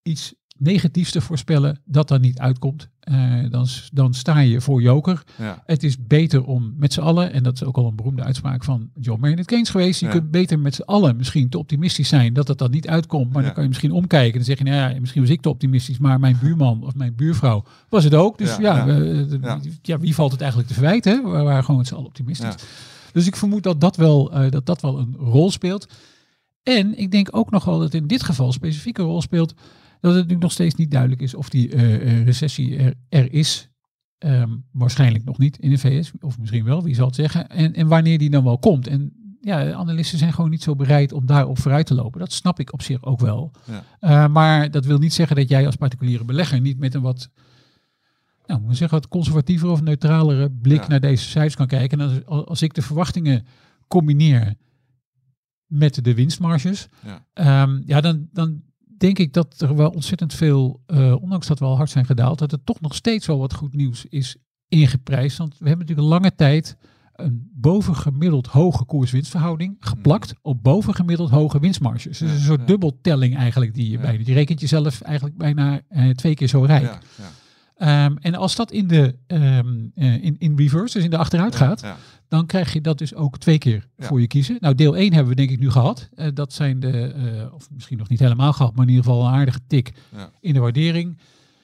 [0.03, 2.89] iets negatiefs te voorspellen dat dan niet uitkomt.
[3.11, 5.23] Eh, dan, dan sta je voor joker.
[5.39, 8.23] ja, Het is beter om met z'n allen, en dat is ook al een beroemde
[8.23, 10.13] uitspraak van John Maynard Keynes geweest, je Ja.
[10.13, 13.39] kunt beter met z'n allen misschien te optimistisch zijn dat het dan niet uitkomt, maar
[13.39, 13.45] Ja.
[13.45, 15.49] dan kan je misschien omkijken en dan zeg je, nou ja, misschien was ik te
[15.49, 18.39] optimistisch, maar mijn buurman of mijn buurvrouw was het ook.
[18.39, 21.23] Dus Ja, ja, eh, wie valt het eigenlijk te verwijten?
[21.25, 22.55] We waren gewoon met z'n allen optimistisch.
[23.13, 25.87] Dus ik vermoed dat dat, wel, eh, dat dat wel een rol speelt.
[26.63, 29.55] En ik denk ook nog wel dat in dit geval specifiek een rol speelt
[30.01, 33.33] dat het nu nog steeds niet duidelijk is of die eh, eh, recessie er, er
[33.33, 33.69] is.
[34.19, 37.49] Ehm, waarschijnlijk nog niet in de VS, of misschien wel, wie zal het zeggen.
[37.49, 38.87] En, en wanneer die dan wel komt.
[38.87, 42.21] En ja, analisten zijn gewoon niet zo bereid om daarop vooruit te lopen.
[42.21, 43.53] Dat snap ik op zich ook wel.
[43.65, 43.85] Ja.
[44.01, 47.31] Eh, maar dat wil niet zeggen dat jij als particuliere belegger niet met een wat,
[48.47, 50.89] nou, zeggen, wat conservatievere of neutralere blik Ja.
[50.89, 52.01] naar deze cijfers kan kijken.
[52.01, 53.47] En als, als ik de verwachtingen
[53.89, 54.55] combineer
[55.67, 57.27] met de winstmarges, Ja.
[57.33, 58.63] Ehm, ja, dan, dan
[59.01, 62.39] denk ik dat er wel ontzettend veel, eh, ondanks dat we al hard zijn gedaald,
[62.39, 64.37] dat er toch nog steeds wel wat goed nieuws is
[64.69, 65.39] ingeprijsd.
[65.39, 66.77] Want we hebben natuurlijk een lange tijd
[67.15, 72.19] een bovengemiddeld hoge koers-winstverhouding geplakt op bovengemiddeld hoge winstmarges.
[72.19, 72.67] Dus Ja, een soort ja.
[72.67, 74.01] dubbeltelling eigenlijk die je Ja.
[74.01, 76.83] bijna, die rekent jezelf eigenlijk bijna eh, twee keer zo rijk.
[76.83, 76.99] ja,
[77.81, 81.57] Ehm, en als dat in de ehm, eh, in, in reverse, dus in de achteruit
[81.57, 81.97] gaat, ja,
[82.29, 84.07] dan krijg je dat dus ook twee keer Ja.
[84.07, 84.57] voor je kiezen.
[84.61, 86.09] Nou, deel 1 hebben we denk ik nu gehad.
[86.15, 89.27] Eh, dat zijn de, eh, of misschien nog niet helemaal gehad, maar in ieder geval
[89.27, 89.93] een aardige tik
[90.41, 91.19] in de waardering.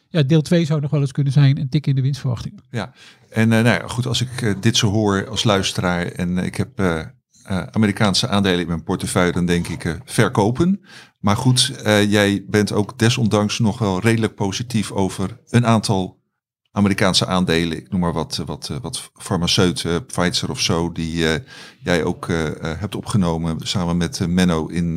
[0.09, 2.63] ja, deel 2 zou nog wel eens kunnen zijn een tik in de winstverwachtingen.
[2.71, 2.93] Ja,
[3.31, 7.05] en nou ja, goed, als ik dit zo hoor als luisteraar en ik heb
[7.71, 10.81] Amerikaanse aandelen in mijn portefeuille, dan denk ik verkopen.
[11.27, 16.23] Maar goed, eh, jij bent ook desondanks nog wel redelijk positief over een aantal
[16.71, 17.79] Amerikaanse aandelen.
[17.79, 21.43] Ik noem maar wat, eh, wat, eh, wat farmaceuten, Pfizer of zo, die
[21.83, 22.27] jij ook
[22.61, 24.97] hebt opgenomen samen met Menno in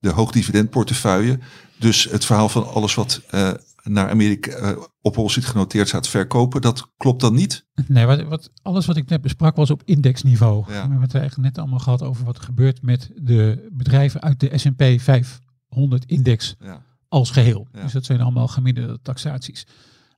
[0.00, 1.38] de hoogdividendportefeuille.
[1.78, 3.20] Dus het verhaal van alles wat
[3.82, 7.66] naar Amerika op Wall Street genoteerd staat verkopen, dat klopt dan niet?
[7.86, 10.64] Nee, wat, wat, alles wat ik net besprak was op indexniveau.
[10.66, 10.72] Ja.
[10.72, 14.40] We hebben het eigenlijk net allemaal gehad over wat er gebeurt met de bedrijven uit
[14.40, 15.48] de S&P 500
[16.06, 16.82] index Ja.
[17.08, 17.68] als geheel.
[17.72, 17.82] Ja.
[17.82, 19.66] Dus dat zijn allemaal gemiddelde taxaties.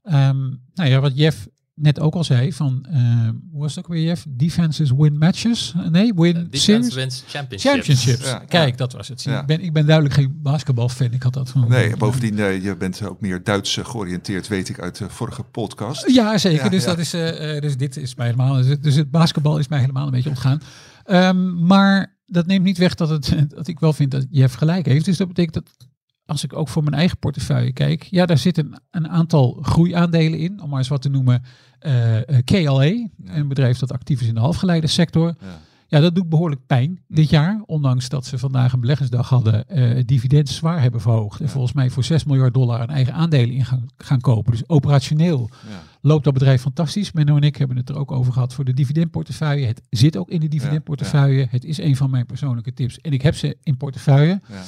[0.03, 0.39] Ehm,
[0.75, 4.03] nou ja, wat Jeff net ook al zei van, ehm, hoe was het ook weer
[4.05, 4.25] Jeff?
[4.29, 5.75] Defenses win matches?
[5.91, 6.95] Nee, win Defense series?
[6.95, 7.75] wins championships.
[7.75, 8.25] Championships.
[8.31, 8.77] Ja, Kijk, ja.
[8.77, 9.25] dat was het.
[9.27, 11.13] Ik, ben, ik ben duidelijk geen basketbalfan.
[11.13, 11.69] Ik had dat van.
[11.69, 15.43] Nee, bovendien, eh, je bent ook meer Duits eh, georiënteerd, weet ik uit de vorige
[15.43, 16.11] podcast.
[16.11, 16.65] Ja, zeker.
[16.65, 16.89] Ja, dus, ja.
[16.89, 18.55] Dat is, eh, eh, dus dit is mij helemaal.
[18.55, 20.61] Dus, het- dus het basketbal is mij helemaal een beetje ontgaan.
[21.05, 24.87] Ehm, maar dat neemt niet weg dat, het, dat ik wel vind dat Jeff gelijk
[24.87, 25.05] heeft.
[25.05, 25.89] Dus dat betekent dat
[26.27, 30.63] als ik ook voor mijn eigen portefeuille kijk, ja, daar zitten een aantal groeiaandelen in.
[30.63, 31.43] Om maar eens wat te noemen.
[31.79, 35.27] eh, eh, KLA, een bedrijf dat actief is in de halfgeleidensector.
[35.41, 35.61] Ja.
[35.87, 37.63] Ja, dat doet behoorlijk pijn dit jaar.
[37.67, 41.41] Ondanks dat ze vandaag een beleggersdag hadden, het dividend zwaar hebben verhoogd.
[41.41, 44.53] En volgens mij voor 6 miljard dollar aan eigen aandelen in gaan, gaan kopen.
[44.53, 45.83] Dus operationeel Ja.
[46.03, 47.13] Loopt dat bedrijf fantastisch.
[47.13, 49.67] Menno en ik hebben het er ook over gehad voor de dividendportefeuille.
[49.67, 51.47] Het zit ook in de dividendportefeuille.
[51.51, 53.01] Het is een van mijn persoonlijke tips.
[53.01, 54.41] En ik heb ze in portefeuille.
[54.49, 54.63] Ja.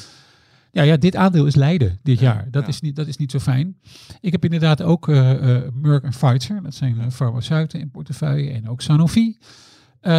[0.72, 2.50] Ja, ja dit aandeel is lijden dit Ja, jaar.
[2.50, 2.68] Dat, ja.
[2.68, 3.76] is niet, dat is niet zo fijn.
[4.20, 5.32] Ik heb inderdaad ook eh,
[5.74, 6.62] Merck en Pfizer.
[6.62, 8.50] Dat zijn eh, farmaceuten in portefeuille.
[8.50, 9.38] En ook Sanofi.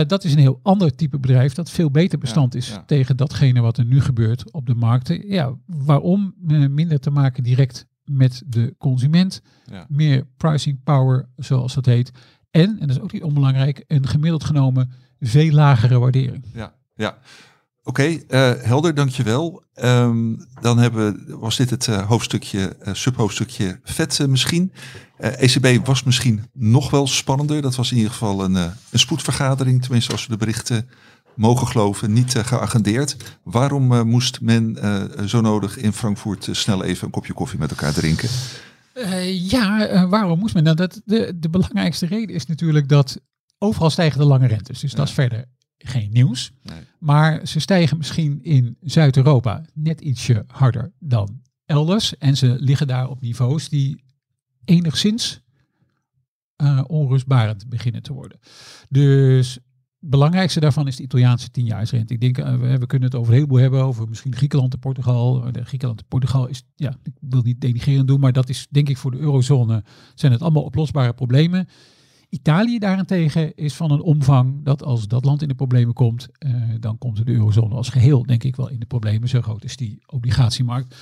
[0.07, 3.77] Dat is een heel ander type bedrijf dat veel beter bestand is tegen datgene wat
[3.77, 5.27] er nu gebeurt op de markten.
[5.27, 6.33] Ja, waarom?
[6.69, 9.41] Minder te maken direct met de consument
[9.71, 9.85] Ja.
[9.89, 12.11] meer pricing power, zoals dat heet.
[12.51, 16.45] En, en dat is ook niet onbelangrijk, een gemiddeld genomen veel lagere waardering.
[16.53, 17.17] Ja, ja.
[17.83, 19.63] Oké, eh, helder, dankjewel.
[19.73, 24.71] Ehm dan hebben, we- was dit het eh, hoofdstukje, eh, subhoofdstukje vet misschien.
[25.17, 27.61] ECB was misschien nog wel spannender.
[27.61, 30.89] Dat was in ieder geval een, een spoedvergadering, tenminste als we de berichten
[31.35, 33.17] mogen geloven, niet eh, geagendeerd.
[33.43, 37.69] Waarom eh, moest men eh, zo nodig in Frankfurt snel even een kopje koffie met
[37.69, 38.29] elkaar drinken?
[39.31, 40.63] Ja, waarom moest men?
[40.63, 43.19] Nou, dat, de, de belangrijkste reden is natuurlijk dat
[43.57, 44.79] overal stijgen de lange rentes.
[44.79, 45.45] Dus dat is verder
[45.77, 46.51] geen nieuws.
[46.61, 46.79] Nee.
[46.99, 52.17] Maar ze stijgen misschien in Zuid-Europa net ietsje harder dan elders.
[52.17, 54.03] En ze liggen daar op niveaus die
[54.65, 55.43] enigszins
[56.55, 58.39] eh, onrustbarend beginnen te worden.
[58.89, 59.59] Dus
[60.09, 62.13] belangrijkste daarvan is de Italiaanse tienjaarsrente.
[62.13, 65.51] Ik denk, eh, we, kunnen het over een heleboel hebben, over misschien Griekenland en Portugal.
[65.51, 68.89] De Griekenland en Portugal is, ja, ik wil niet denigrerend doen, maar dat is denk
[68.89, 69.83] ik voor de eurozone,
[70.15, 71.67] zijn het allemaal oplosbare problemen.
[72.29, 76.51] Italië daarentegen is van een omvang dat als dat land in de problemen komt, eh,
[76.79, 79.29] dan komt de eurozone als geheel denk ik wel in de problemen.
[79.29, 80.95] Zo groot is die obligatiemarkt.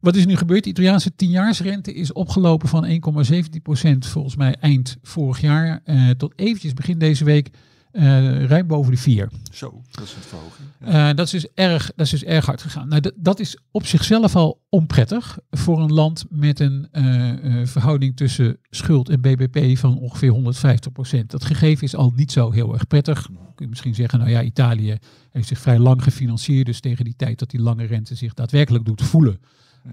[0.00, 0.64] Wat is nu gebeurd?
[0.64, 6.74] De Italiaanse tienjaarsrente is opgelopen van 1,17% volgens mij eind vorig jaar eh, tot eventjes
[6.74, 7.50] begin deze week
[7.98, 9.28] eh, ruim boven de 4.
[9.52, 10.68] Zo, dat is een verhoging.
[10.80, 11.08] Ja.
[11.08, 12.88] Eh, dat, is dus erg, dat is dus erg hard gegaan.
[12.88, 17.32] Nou, dat, is op zichzelf al onprettig voor een land met een eh,
[17.64, 20.54] verhouding tussen schuld en BBP van ongeveer
[21.22, 23.22] 150% Dat gegeven is al niet zo heel erg prettig.
[23.26, 24.98] Kun je misschien zeggen, nou ja, Italië
[25.30, 26.66] heeft zich vrij lang gefinancierd.
[26.66, 29.40] Dus tegen die tijd dat die lange rente zich daadwerkelijk doet voelen,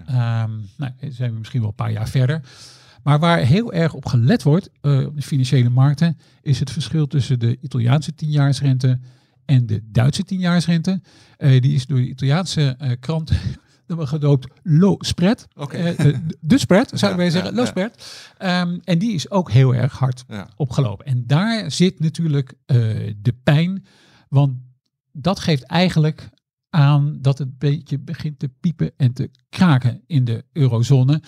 [0.05, 2.41] ehm, nou, zijn we misschien wel een paar jaar verder.
[3.05, 7.07] Maar waar heel erg op gelet wordt eh, op de financiële markten, is het verschil
[7.07, 8.99] tussen de Italiaanse tienjaarsrente
[9.45, 11.01] en de Duitse tienjaarsrente.
[11.37, 13.31] Eh, die is door de Italiaanse eh, krant
[13.87, 15.47] gedoopt low spread.
[15.69, 17.71] Eh, eh, de spread, zouden wij Ja, zeggen, ja, low ja.
[17.71, 18.27] spread.
[18.37, 21.05] Ehm, en die is ook heel erg hard opgelopen.
[21.05, 22.53] En daar zit natuurlijk
[23.21, 23.85] de pijn,
[24.29, 24.57] want
[25.11, 26.29] dat geeft eigenlijk
[26.69, 31.21] aan dat het een beetje begint te piepen en te kraken in de eurozone.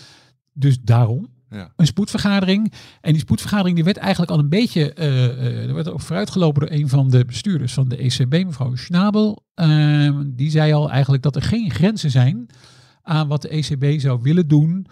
[0.53, 1.71] Dus daarom Ja.
[1.75, 2.73] een spoedvergadering.
[3.01, 6.61] En die spoedvergadering die werd eigenlijk al een beetje, eh, eh, er werd ook vooruitgelopen
[6.61, 9.43] door een van de bestuurders van de ECB, mevrouw Schnabel.
[9.53, 12.49] Ehm, die zei al eigenlijk dat er geen grenzen zijn
[13.01, 14.87] aan wat de ECB zou willen doen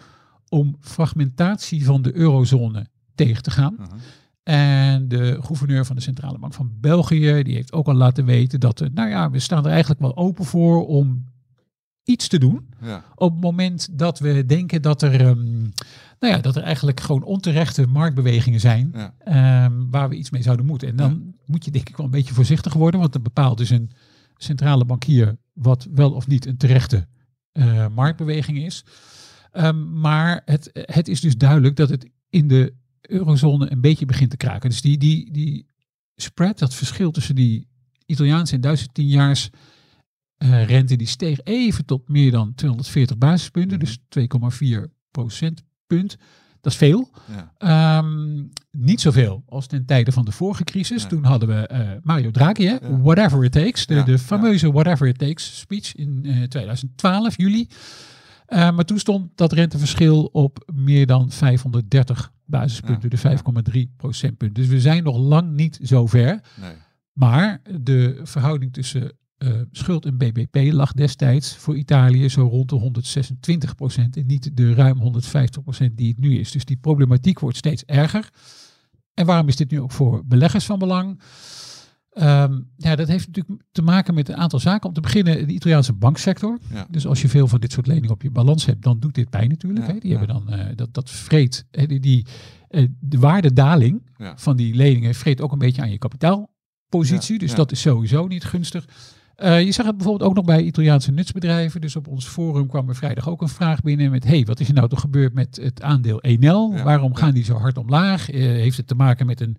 [0.50, 3.76] om fragmentatie van de eurozone tegen te gaan.
[3.78, 3.96] Mhm.
[4.44, 8.60] En de gouverneur van de Centrale Bank van België, die heeft ook al laten weten
[8.60, 11.26] dat, er, nou ja, we staan er eigenlijk wel open voor om
[12.06, 13.04] iets te doen Ja.
[13.16, 15.62] op het moment dat we denken dat er, ehm,
[16.20, 19.14] nou ja, dat er eigenlijk gewoon onterechte marktbewegingen zijn Ja.
[19.20, 20.88] ehm, waar we iets mee zouden moeten.
[20.88, 23.70] En dan moet je denk ik wel een beetje voorzichtig worden, want dat bepaalt dus
[23.70, 23.92] een
[24.38, 27.08] centrale bankier wat wel of niet een terechte
[27.52, 28.86] eh, marktbeweging is.
[29.52, 34.30] Ehm, maar het, het is dus duidelijk dat het in de eurozone een beetje begint
[34.30, 34.70] te kraken.
[34.70, 35.66] Dus die, die, die
[36.16, 37.68] spread, dat verschil tussen die
[38.06, 39.50] Italiaanse en Duitse tienjaars
[40.38, 44.82] eh rente, die steeg even tot meer dan 240 basispunten, dus 2,4
[45.12, 46.18] procentpunt.
[46.66, 47.10] Dat is veel.
[47.36, 47.54] Ja.
[47.58, 51.02] Ehm, niet zoveel als ten tijde van de vorige crisis.
[51.02, 51.08] Ja.
[51.08, 52.72] Toen hadden we eh, Mario Draghi, hè?
[52.72, 53.02] Ja.
[53.02, 53.86] whatever it takes.
[53.86, 57.68] De, fameuze whatever it takes speech in eh, 2012, juli.
[58.46, 64.56] Eh, maar toen stond dat renteverschil op meer dan 530 basispunten, de 5,3 procentpunt.
[64.56, 66.42] Dus we zijn nog lang niet zo ver.
[66.62, 66.74] Nee.
[67.14, 69.12] Maar de verhouding tussen
[69.46, 74.58] eh, schuld en BBP lag destijds voor Italië zo rond de 126 procent en niet
[74.58, 76.52] de ruim 150 procent die het nu is.
[76.52, 78.30] Dus die problematiek wordt steeds erger.
[79.14, 81.20] En waarom is dit nu ook voor beleggers van belang?
[82.10, 84.88] Ehm, ja, dat heeft natuurlijk te maken met een aantal zaken.
[84.88, 86.60] Om te beginnen de Italiaanse banksector.
[86.74, 86.88] Ja.
[86.90, 89.30] Dus als je veel van dit soort leningen op je balans hebt, dan doet dit
[89.30, 89.88] pijn natuurlijk.
[89.88, 89.94] Ja.
[89.94, 90.18] Die ja.
[90.18, 92.26] hebben dan eh, dat, dat vreet, hè, die, die,
[92.68, 94.02] eh, de waardedaling
[94.36, 97.40] van die leningen vreet ook een beetje aan je kapitaalpositie.
[97.40, 98.86] Dus dat is sowieso niet gunstig.
[99.36, 101.82] Eh, je zag het bijvoorbeeld ook nog bij Italiaanse nutsbedrijven.
[101.82, 104.24] Dus op ons forum kwam er vrijdag ook een vraag binnen met...
[104.24, 106.74] hey, wat is er nou toch gebeurd met het aandeel Enel?
[106.76, 107.18] Ja, Waarom ja.
[107.18, 108.30] gaan die zo hard omlaag?
[108.30, 109.58] Eh, heeft het te maken met een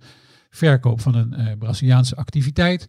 [0.51, 2.87] verkoop van een eh, Braziliaanse activiteit?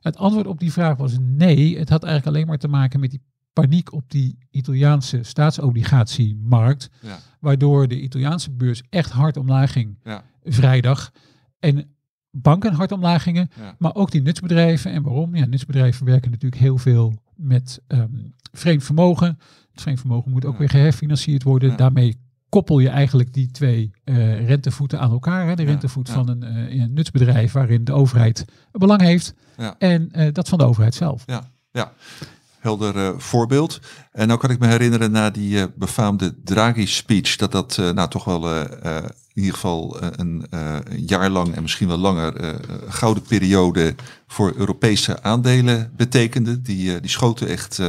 [0.00, 1.78] Het antwoord op die vraag was nee.
[1.78, 3.22] Het had eigenlijk alleen maar te maken met die
[3.52, 6.90] paniek op die Italiaanse staatsobligatiemarkt.
[7.00, 7.18] Ja.
[7.40, 9.98] Waardoor de Italiaanse beurs echt hard omlaag ging
[10.44, 11.10] vrijdag.
[11.58, 11.93] En
[12.36, 13.50] banken hard omlaag gingen.
[13.60, 13.74] Ja.
[13.78, 14.92] Maar ook die nutsbedrijven.
[14.92, 15.36] En waarom?
[15.36, 18.08] Ja, nutsbedrijven werken natuurlijk heel veel met ehm,
[18.52, 19.38] vreemd vermogen.
[19.72, 20.58] Het vreemd vermogen moet ook Ja.
[20.58, 21.70] weer geherfinancierd worden.
[21.70, 21.76] Ja.
[21.76, 22.16] Daarmee
[22.48, 25.46] koppel je eigenlijk die twee eh, rentevoeten aan elkaar.
[25.46, 25.54] Hè?
[25.54, 28.38] De rentevoet van een, eh, een nutsbedrijf waarin de overheid
[28.72, 29.34] een belang heeft.
[29.78, 31.22] En eh, dat van de overheid zelf.
[31.26, 31.92] Ja, ja.
[32.64, 33.80] Helder eh, voorbeeld.
[34.12, 38.08] En nou kan ik me herinneren na die eh, befaamde Draghi-speech, dat dat eh, nou
[38.08, 38.60] toch wel
[39.32, 40.46] in ieder geval een
[40.96, 43.94] jaar lang en misschien wel langer gouden periode
[44.26, 46.62] voor Europese aandelen betekende.
[46.62, 47.80] Die, die schoten echt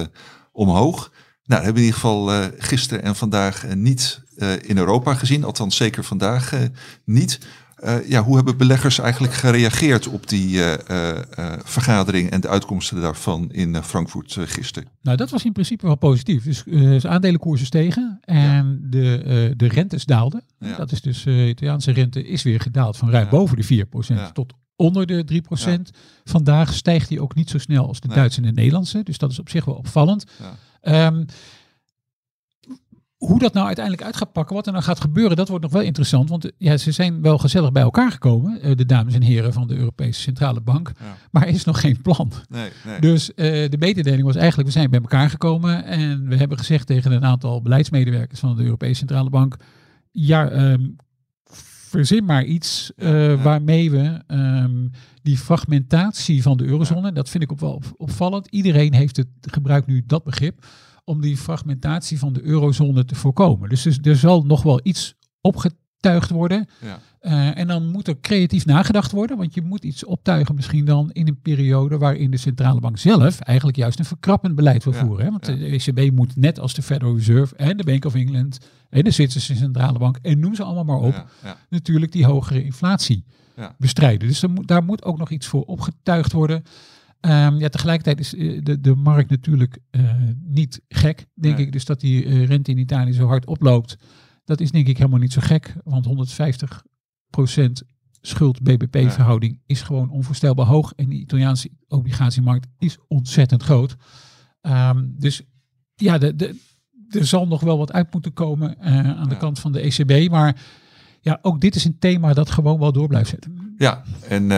[0.51, 1.11] omhoog.
[1.45, 4.21] Nou, hebben we in ieder geval gisteren en vandaag niet
[4.61, 6.51] in Europa gezien, althans zeker vandaag
[7.03, 7.39] niet.
[7.75, 13.01] Eh, ja, hoe hebben beleggers eigenlijk gereageerd op die eh, eh, vergadering en de uitkomsten
[13.01, 14.89] daarvan in Frankfurt gisteren?
[15.01, 16.43] Nou, dat was in principe wel positief.
[16.43, 20.43] Dus de aandelenkoersen stegen en de, de rentes daalden.
[20.59, 20.75] Ja.
[20.75, 23.29] Dat is dus, de Italiaanse rente is weer gedaald van ruim Ja.
[23.29, 24.31] boven de 4% Ja.
[24.31, 25.89] tot onder de 3%.
[26.23, 28.17] Vandaag stijgt die ook niet zo snel als de Nee.
[28.17, 29.03] Duitse en de Nederlandse.
[29.03, 30.25] Dus dat is op zich wel opvallend.
[30.39, 30.55] Ja.
[30.81, 31.23] Ehm,
[33.27, 35.73] hoe dat nou uiteindelijk uit gaat pakken, wat er nou gaat gebeuren, dat wordt nog
[35.73, 36.29] wel interessant.
[36.29, 39.67] Want ja, ze zijn wel gezellig bij elkaar gekomen, eh, de dames en heren van
[39.67, 40.91] de Europese Centrale Bank.
[40.99, 41.17] Ja.
[41.31, 42.31] Maar er is nog geen plan.
[42.49, 42.99] Nee, nee.
[42.99, 46.87] Dus eh, de mededeling was eigenlijk, we zijn bij elkaar gekomen en we hebben gezegd
[46.87, 49.55] tegen een aantal beleidsmedewerkers van de Europese Centrale Bank,
[50.11, 50.87] ja, ehm,
[51.89, 53.37] verzin maar iets eh, ja.
[53.37, 54.87] waarmee we ehm,
[55.21, 58.47] die fragmentatie van de eurozone, dat vind ik ook wel op- opvallend.
[58.47, 60.65] Iedereen heeft het, gebruikt nu dat begrip
[61.05, 63.69] om die fragmentatie van de eurozone te voorkomen.
[63.69, 66.67] Dus er, er zal nog wel iets opgetuigd worden.
[66.81, 66.99] Ja.
[67.19, 71.09] Eh, en dan moet er creatief nagedacht worden, want je moet iets optuigen misschien dan
[71.11, 75.05] in een periode waarin de centrale bank zelf eigenlijk juist een verkrappend beleid wil Ja,
[75.05, 75.25] voeren.
[75.25, 75.31] Hè?
[75.31, 75.55] Want ja.
[75.55, 78.57] de ECB moet net als de Federal Reserve en de Bank of England
[78.89, 82.63] en de Zwitserse centrale bank en noem ze allemaal maar op, Ja, natuurlijk die hogere
[82.63, 83.25] inflatie
[83.55, 83.75] Ja.
[83.77, 84.27] bestrijden.
[84.27, 86.63] Dus moet, daar moet ook nog iets voor opgetuigd worden.
[87.25, 90.01] Ehm, ja, tegelijkertijd is eh, de, de markt natuurlijk eh,
[90.43, 91.65] niet gek, denk Nee.
[91.65, 91.71] ik.
[91.71, 93.97] Dus dat die eh, rente in Italië zo hard oploopt,
[94.43, 95.75] dat is denk ik helemaal niet zo gek.
[95.83, 97.87] Want 150%
[98.21, 100.93] schuld-BBP-verhouding is gewoon onvoorstelbaar hoog.
[100.95, 103.95] En de Italiaanse obligatiemarkt is ontzettend groot.
[104.61, 105.41] Ehm, dus
[105.95, 106.59] ja, de, de,
[107.09, 108.79] er zal nog wel wat uit moeten komen
[109.17, 110.31] aan de kant van de ECB.
[110.31, 110.61] Maar
[111.21, 113.73] ja, ook dit is een thema dat gewoon wel door blijft zetten.
[113.77, 114.51] Ja, en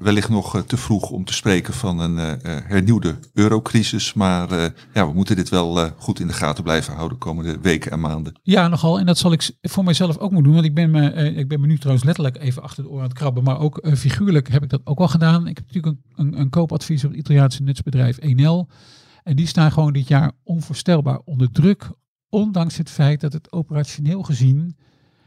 [0.00, 4.12] wellicht nog eh, te vroeg om te spreken van een eh, eh, hernieuwde eurocrisis.
[4.12, 7.90] Maar ja, we moeten dit wel goed in de gaten blijven houden de komende weken
[7.90, 8.38] en maanden.
[8.42, 8.98] Ja, nogal.
[8.98, 10.54] En dat zal ik voor mezelf ook moeten doen.
[10.54, 13.08] Want ik ben me, ik ben me nu trouwens letterlijk even achter de oren aan
[13.08, 13.42] het krabben.
[13.42, 15.46] Maar ook figuurlijk heb ik dat ook al gedaan.
[15.46, 18.68] Ik heb natuurlijk een, een, een koopadvies op het Italiaanse nutsbedrijf Enel.
[19.22, 21.90] En die staan gewoon dit jaar onvoorstelbaar onder druk.
[22.28, 24.76] Ondanks het feit dat het operationeel gezien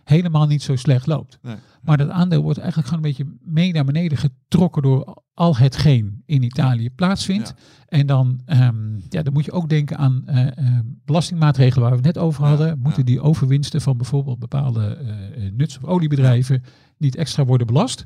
[0.03, 1.39] helemaal niet zo slecht loopt.
[1.41, 1.55] Nee.
[1.81, 6.23] Maar dat aandeel wordt eigenlijk gewoon een beetje mee naar beneden getrokken door al hetgeen
[6.25, 7.53] in Italië plaatsvindt.
[7.57, 7.97] Ja.
[7.97, 12.07] En dan, ehm, ja, dan moet je ook denken aan eh, eh, belastingmaatregelen waar we
[12.07, 12.79] het net over Ja, hadden.
[12.79, 13.11] Moeten ja.
[13.11, 16.63] die overwinsten van bijvoorbeeld bepaalde eh, nuts- of oliebedrijven
[16.97, 18.05] niet extra worden belast?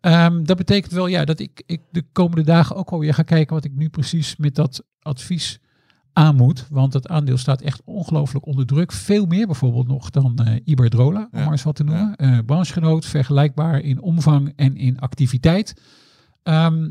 [0.00, 3.54] Ehm, dat betekent wel ja, dat ik, ik de komende dagen ook alweer ga kijken
[3.54, 5.60] wat ik nu precies met dat advies
[6.14, 6.66] aan moet.
[6.70, 8.92] Want het aandeel staat echt ongelooflijk onder druk.
[8.92, 11.42] Veel meer bijvoorbeeld nog dan eh Iberdrola, om Ja.
[11.42, 12.16] maar eens wat te noemen.
[12.16, 15.80] Eh branchegenoot, vergelijkbaar in omvang en in activiteit.
[16.42, 16.90] Ehm,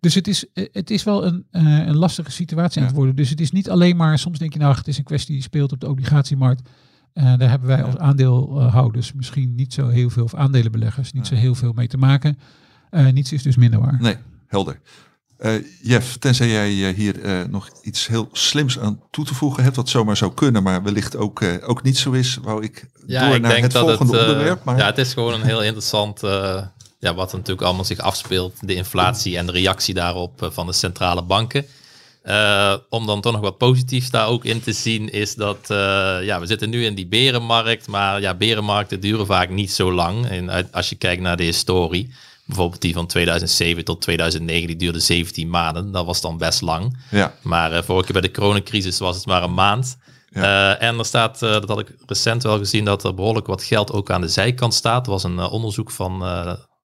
[0.00, 2.88] dus het is, eh, het is wel een, een lastige situatie aan Ja.
[2.88, 3.16] het worden.
[3.16, 5.42] Dus het is niet alleen maar, soms denk je nou, het is een kwestie die
[5.42, 6.68] speelt op de obligatiemarkt.
[7.12, 7.84] Daar hebben wij Ja.
[7.84, 11.96] als aandeelhouders misschien niet zo heel veel, of aandelenbeleggers, niet zo heel veel mee te
[11.96, 12.38] maken.
[13.12, 13.98] Niets is dus minder waar.
[14.00, 14.80] Nee, helder.
[15.38, 19.62] Eh Jeff, tenzij jij eh, hier eh, nog iets heel slims aan toe te voegen
[19.62, 23.26] hebt, wat zomaar zou kunnen, maar wellicht ook, ook niet zo is, wou ik Ja,
[23.26, 24.64] door ik naar denk het dat volgende het, onderwerp.
[24.64, 26.20] Maar ja, het is gewoon een heel interessant,
[26.98, 31.22] ja, wat natuurlijk allemaal zich afspeelt, de inflatie en de reactie daarop van de centrale
[31.22, 31.66] banken.
[32.88, 35.58] Om dan toch nog wat positiefs daar ook in te zien, is dat
[36.22, 40.26] ja, we zitten nu in die berenmarkt, maar ja, berenmarkten duren vaak niet zo lang.
[40.26, 42.14] En als je kijkt naar de historie,
[42.46, 46.98] bijvoorbeeld die van 2007 tot 2009, die duurde 17 maanden, dat was dan best lang.
[47.10, 49.98] ja, Maar eh, vorige keer bij de coronacrisis was het maar een maand.
[50.30, 50.76] Ja.
[50.76, 53.62] Eh, en er staat, eh, dat had ik recent wel gezien, dat er behoorlijk wat
[53.62, 55.06] geld ook aan de zijkant staat.
[55.06, 56.18] Er was een onderzoek van,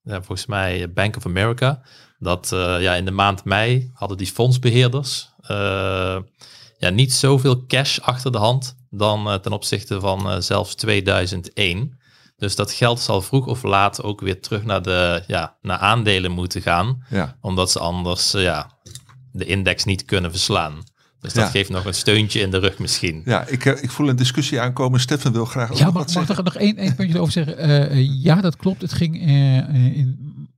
[0.02, 1.82] ja, volgens mij, Bank of America.
[2.18, 2.48] Dat
[2.78, 6.18] ja, in de maand mei hadden die fondsbeheerders eh,
[6.78, 12.00] ja, niet zoveel cash achter de hand dan ten opzichte van zelfs 2001.
[12.42, 16.30] Dus dat geld zal vroeg of laat ook weer terug naar, de, ja, naar aandelen
[16.30, 17.36] moeten gaan ja.
[17.40, 18.70] omdat ze anders eh, ja,
[19.32, 20.72] de index niet kunnen verslaan.
[21.20, 21.50] Dus dat Ja.
[21.50, 23.22] geeft nog een steuntje in de rug misschien.
[23.24, 25.00] ja ik, eh, ik voel een discussie aankomen.
[25.00, 26.36] Stefan wil graag Ja, nog mag, ik zeggen.
[26.36, 27.58] er nog één, één puntje over zeggen?
[27.58, 28.82] Eh, ja, dat klopt.
[28.82, 30.48] Het ging eh, in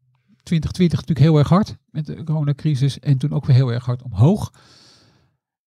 [0.43, 4.03] 2020 natuurlijk heel erg hard met de coronacrisis en toen ook weer heel erg hard
[4.03, 4.53] omhoog.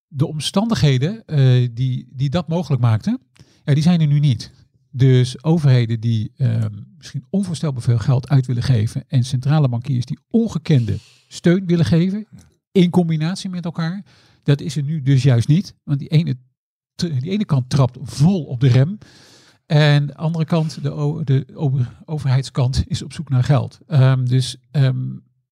[0.07, 3.20] De omstandigheden eh, die, die dat mogelijk maakten,
[3.63, 4.51] ja, die zijn er nu niet.
[4.98, 6.64] Dus overheden die eh,
[6.98, 12.28] misschien onvoorstelbaar veel geld uit willen geven en centrale bankiers die ongekende steun willen geven
[12.72, 14.04] in combinatie met elkaar,
[14.43, 15.74] dat is er nu dus juist niet.
[15.84, 16.36] Want die ene,
[16.95, 18.98] die ene kant trapt vol op de rem
[19.66, 23.80] en de andere kant, de, de over- overheidskant, is op zoek naar geld.
[23.88, 25.06] Ehm, dus ehm,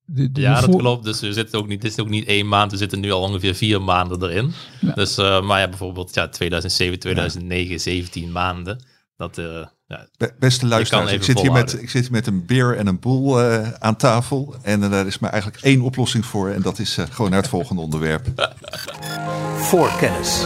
[0.05, 1.03] de, de, Ja, dat klopt.
[1.03, 3.21] Dus we zitten ook niet, dit is ook niet één maand, we zitten nu al
[3.21, 4.51] ongeveer vier maanden erin.
[4.81, 4.93] Ja.
[4.93, 8.83] Dus, eh, maar ja, bijvoorbeeld ja, 2007, 2009, 17 maanden.
[9.17, 9.45] Dat, eh,
[9.87, 12.87] ja, Be- Beste luisteraars, ik zit, hier met, ik zit hier met een beer en
[12.87, 14.55] een boel eh, aan tafel.
[14.61, 16.49] En eh, daar is maar eigenlijk één oplossing voor.
[16.49, 18.27] En dat is eh, gewoon naar het volgende onderwerp.
[19.57, 20.45] Voorkennis.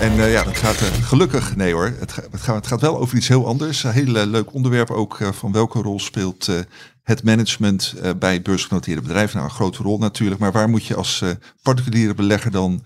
[0.00, 2.98] En eh, ja, dat gaat gelukkig, nee hoor, het, ga- het, gaat, het gaat wel
[2.98, 3.84] over iets heel anders.
[3.84, 6.54] Een heel leuk onderwerp ook eh, van welke rol speelt eh,
[7.02, 9.36] het management eh, bij beursgenoteerde bedrijven.
[9.36, 11.28] Nou, een grote rol natuurlijk, maar waar moet je als eh,
[11.62, 12.84] particuliere belegger dan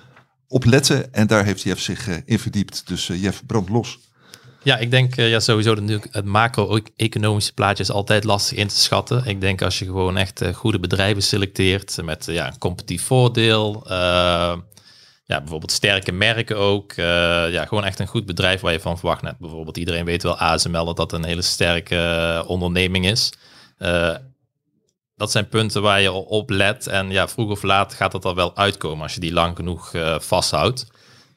[0.48, 1.14] op letten?
[1.14, 2.82] En daar heeft Jeff zich eh, in verdiept.
[2.86, 3.98] Dus Jeff, brand los.
[4.64, 9.24] Ja, ik denk ja, sowieso natuurlijk het macro-economische plaatje is altijd lastig in te schatten.
[9.26, 13.02] Ik denk als je gewoon echt eh, goede bedrijven selecteert met eh, ja, een competitief
[13.02, 14.56] voordeel, eh,
[15.24, 16.92] ja, bijvoorbeeld sterke merken ook.
[16.92, 17.04] eh,
[17.52, 19.22] ja, gewoon echt een goed bedrijf waar je van verwacht.
[19.22, 23.32] Net bijvoorbeeld iedereen weet wel ASML dat dat een hele sterke eh, onderneming is.
[23.78, 24.14] Eh,
[25.16, 26.86] dat zijn punten waar je op let.
[26.86, 29.94] En ja, vroeg of laat gaat dat er wel uitkomen als je die lang genoeg
[29.94, 30.86] eh, vasthoudt.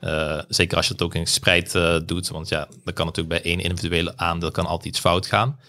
[0.06, 2.28] Eh, zeker als je het ook in gespreid eh, doet.
[2.28, 5.60] Want ja, dan kan natuurlijk bij één individuele aandeel kan altijd iets fout gaan.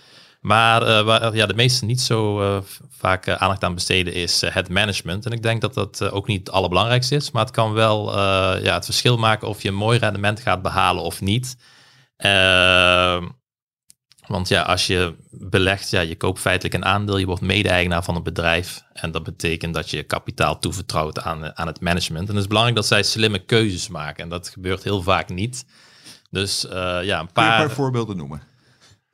[0.41, 5.27] Maar eh, waar ja, de meesten niet zo vaak aandacht aan besteden is het management.
[5.27, 7.31] En ik denk dat dat ook niet het allerbelangrijkste is.
[7.31, 8.19] Maar het kan wel
[8.63, 11.57] ja, het verschil maken of je een mooi rendement gaat behalen of niet.
[14.27, 18.17] Want ja, als je belegt, ja, je koopt feitelijk een aandeel, je wordt mede-eigenaar van
[18.17, 18.83] een bedrijf.
[18.93, 22.29] En dat betekent dat je kapitaal toevertrouwt aan, aan het management.
[22.29, 24.23] En het is belangrijk dat zij slimme keuzes maken.
[24.23, 25.67] En dat gebeurt heel vaak niet.
[26.31, 27.67] Dus eh, ja, een je een paar...
[27.67, 28.43] paar voorbeelden noemen?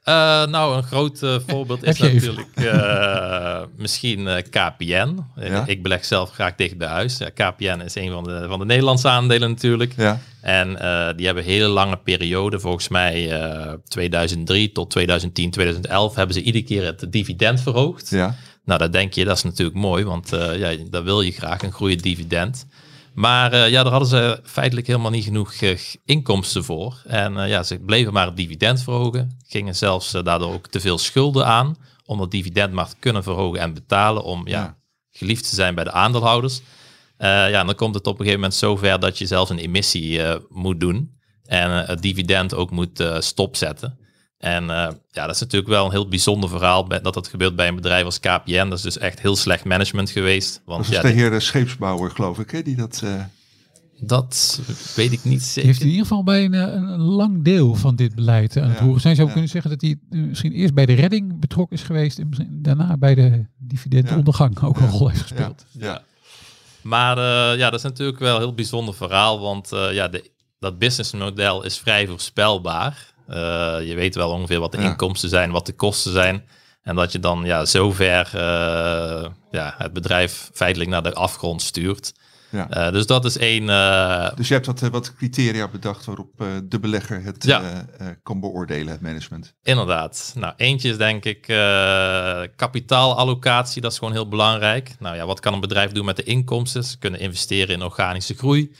[0.02, 5.18] Eh, nou, een groot eh, voorbeeld is natuurlijk eh, misschien eh, KPN.
[5.36, 5.64] Ja.
[5.66, 7.18] Ik beleg zelf graag dicht bij huis.
[7.18, 9.92] Ja, KPN is een van de, van de Nederlandse aandelen natuurlijk.
[9.96, 15.50] Ja, En eh, die hebben een hele lange periode, volgens mij eh 2003 tot 2010,
[15.50, 18.10] 2011, hebben ze iedere keer het dividend verhoogd.
[18.10, 18.34] ja.
[18.64, 21.62] Nou, dat denk je, dat is natuurlijk mooi, want eh ja, daar wil je graag
[21.62, 22.66] een groeiend dividend.
[23.14, 27.02] Maar eh, ja, daar hadden ze feitelijk helemaal niet genoeg eh, inkomsten voor.
[27.06, 29.38] En eh, ja, ze bleven maar het dividend verhogen.
[29.46, 33.60] Gingen zelfs daardoor ook te veel schulden aan om dat dividend maar te kunnen verhogen
[33.60, 34.76] en betalen om ja, Ja.
[35.10, 36.60] geliefd te zijn bij de aandeelhouders.
[37.18, 40.20] Ja, en dan komt het op een gegeven moment zover dat je zelfs een emissie
[40.48, 41.20] moet doen.
[41.44, 43.98] En het dividend ook moet stopzetten.
[44.42, 47.68] En eh, ja, dat is natuurlijk wel een heel bijzonder verhaal dat dat gebeurt bij
[47.68, 48.68] een bedrijf als KPN.
[48.68, 50.62] Dat is dus echt heel slecht management geweest.
[50.64, 53.00] Want Dat is ja, de heer eh, Scheepsbouwer, geloof ik, hè, die dat...
[53.04, 53.24] eh,
[54.00, 54.60] dat
[54.94, 55.68] weet ik niet zeker.
[55.68, 58.84] heeft in ieder geval bij een, een lang deel van dit beleid aan het Ja,
[58.84, 59.14] roeren zijn.
[59.14, 59.32] Zou ja.
[59.32, 62.96] kunnen zeggen dat hij misschien eerst bij de redding betrokken is geweest en misschien daarna
[62.96, 65.64] bij de dividendondergang ook een rol heeft gespeeld.
[65.70, 66.02] ja.
[66.82, 70.30] Maar eh, ja, dat is natuurlijk wel een heel bijzonder verhaal, want eh, ja, de,
[70.58, 73.11] dat businessmodel is vrij voorspelbaar.
[73.32, 74.88] Eh, je weet wel ongeveer wat de Ja.
[74.88, 76.44] inkomsten zijn, wat de kosten zijn.
[76.82, 82.12] En dat je dan ja, zover eh, ja, het bedrijf feitelijk naar de afgrond stuurt.
[82.50, 82.68] Ja.
[82.70, 83.66] Eh, dus dat is één.
[84.36, 87.86] Dus je hebt wat, wat criteria bedacht waarop de belegger het Ja.
[88.22, 89.54] kan beoordelen, het management.
[89.62, 90.32] Inderdaad.
[90.36, 91.46] Nou, eentje is denk ik
[92.56, 93.82] kapitaalallocatie.
[93.82, 94.94] Dat is gewoon heel belangrijk.
[94.98, 96.84] Nou ja, wat kan een bedrijf doen met de inkomsten?
[96.84, 98.72] Ze kunnen investeren in organische groei.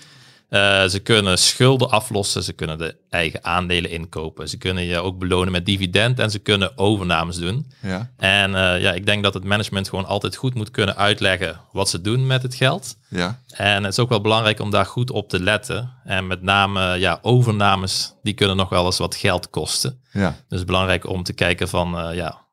[0.53, 2.43] Eh, ze kunnen schulden aflossen.
[2.43, 4.49] Ze kunnen de eigen aandelen inkopen.
[4.49, 6.19] Ze kunnen je ook belonen met dividend.
[6.19, 7.73] En ze kunnen overnames doen.
[7.83, 11.61] Ja, En eh, ja, ik denk dat het management gewoon altijd goed moet kunnen uitleggen
[11.73, 12.97] wat ze doen met het geld.
[13.09, 15.93] ja, En het is ook wel belangrijk om daar goed op te letten.
[16.05, 20.01] En met name ja, overnames, die kunnen nog wel eens wat geld kosten.
[20.13, 22.47] ja, Dus belangrijk om te kijken van, eh, ja,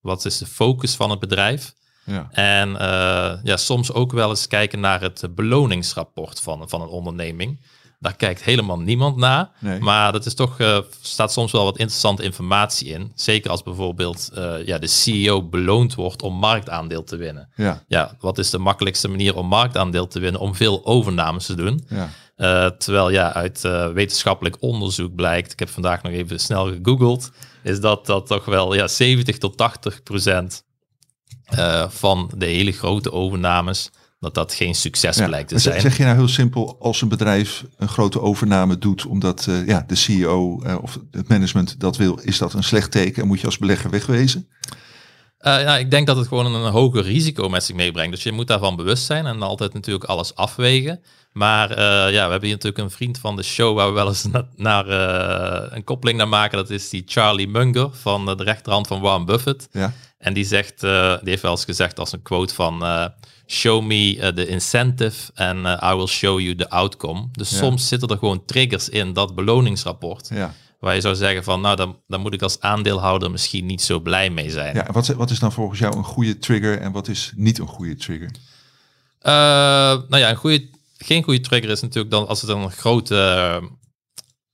[0.00, 1.74] wat is de focus van het bedrijf?
[2.06, 2.28] Ja.
[2.30, 7.60] En eh, ja, soms ook wel eens kijken naar het beloningsrapport van, van een onderneming.
[7.98, 9.50] Daar kijkt helemaal niemand naar.
[9.58, 9.80] Nee.
[9.80, 13.12] Maar dat is toch, eh, staat soms wel wat interessante informatie in.
[13.14, 17.48] Zeker als bijvoorbeeld eh, ja, de CEO beloond wordt om marktaandeel te winnen.
[17.56, 20.40] ja, Ja, wat is de makkelijkste manier om marktaandeel te winnen?
[20.40, 21.86] Om veel overnames te doen.
[21.88, 22.10] ja.
[22.78, 23.60] Terwijl ja, uit
[23.92, 27.30] wetenschappelijk onderzoek blijkt, ik heb vandaag nog even snel gegoogeld,
[27.62, 30.64] is dat dat toch wel ja, 70 tot 80 procent
[31.46, 33.90] eh, van de hele grote overnames,
[34.20, 35.26] dat dat geen succes Ja.
[35.26, 35.80] blijkt te zijn.
[35.80, 39.84] Zeg je nou heel simpel, als een bedrijf een grote overname doet omdat eh, ja,
[39.86, 43.40] de CEO eh, of het management dat wil, is dat een slecht teken en moet
[43.40, 44.48] je als belegger wegwezen?
[45.38, 48.14] Ja, ik denk dat het gewoon een hoger risico met zich meebrengt.
[48.14, 51.00] Dus je moet daarvan bewust zijn en altijd natuurlijk alles afwegen.
[51.36, 51.76] Maar eh,
[52.12, 54.48] ja, we hebben hier natuurlijk een vriend van de show waar we wel eens na-
[54.56, 56.56] naar, eh, een koppeling naar maken.
[56.58, 59.68] Dat is die Charlie Munger van eh, de rechterhand van Warren Buffett.
[59.72, 62.84] Ja, En die zegt, die heeft wel eens gezegd als een quote van
[63.46, 67.28] show me the incentive and I will show you the outcome.
[67.32, 67.56] Dus Ja.
[67.56, 70.28] soms zitten er gewoon triggers in dat beloningsrapport.
[70.34, 70.54] ja.
[70.80, 74.00] Waar je zou zeggen van nou, dan, dan moet ik als aandeelhouder misschien niet zo
[74.00, 74.74] blij mee zijn.
[74.74, 74.86] ja.
[74.92, 77.96] Wat, wat is dan volgens jou een goede trigger en wat is niet een goede
[77.96, 78.30] trigger?
[80.08, 80.68] Nou ja, een goede,
[80.98, 83.16] geen goede trigger is natuurlijk dan als het dan een grote.
[83.62, 83.68] eh,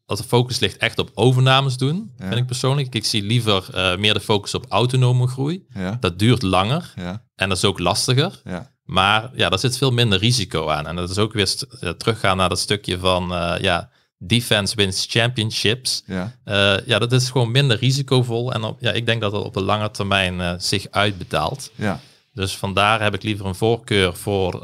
[0.07, 2.27] als de focus ligt echt op overnames doen, Ja.
[2.27, 2.95] vind ik persoonlijk.
[2.95, 5.65] Ik zie liever eh, meer de focus op autonome groei.
[5.75, 8.41] Ja, Dat duurt langer ja, en dat is ook lastiger.
[8.83, 10.87] Maar ja, daar zit veel minder risico aan.
[10.87, 11.55] En dat is ook weer
[11.99, 16.03] teruggaan naar dat stukje van eh, ja, defense wins championships.
[16.07, 16.37] ja,
[16.87, 18.53] ja, dat is gewoon minder risicovol.
[18.53, 21.71] En op, ja, ik denk dat dat op de lange termijn zich uitbetaalt.
[21.75, 22.01] ja,
[22.33, 24.61] Dus vandaar heb ik liever een voorkeur voor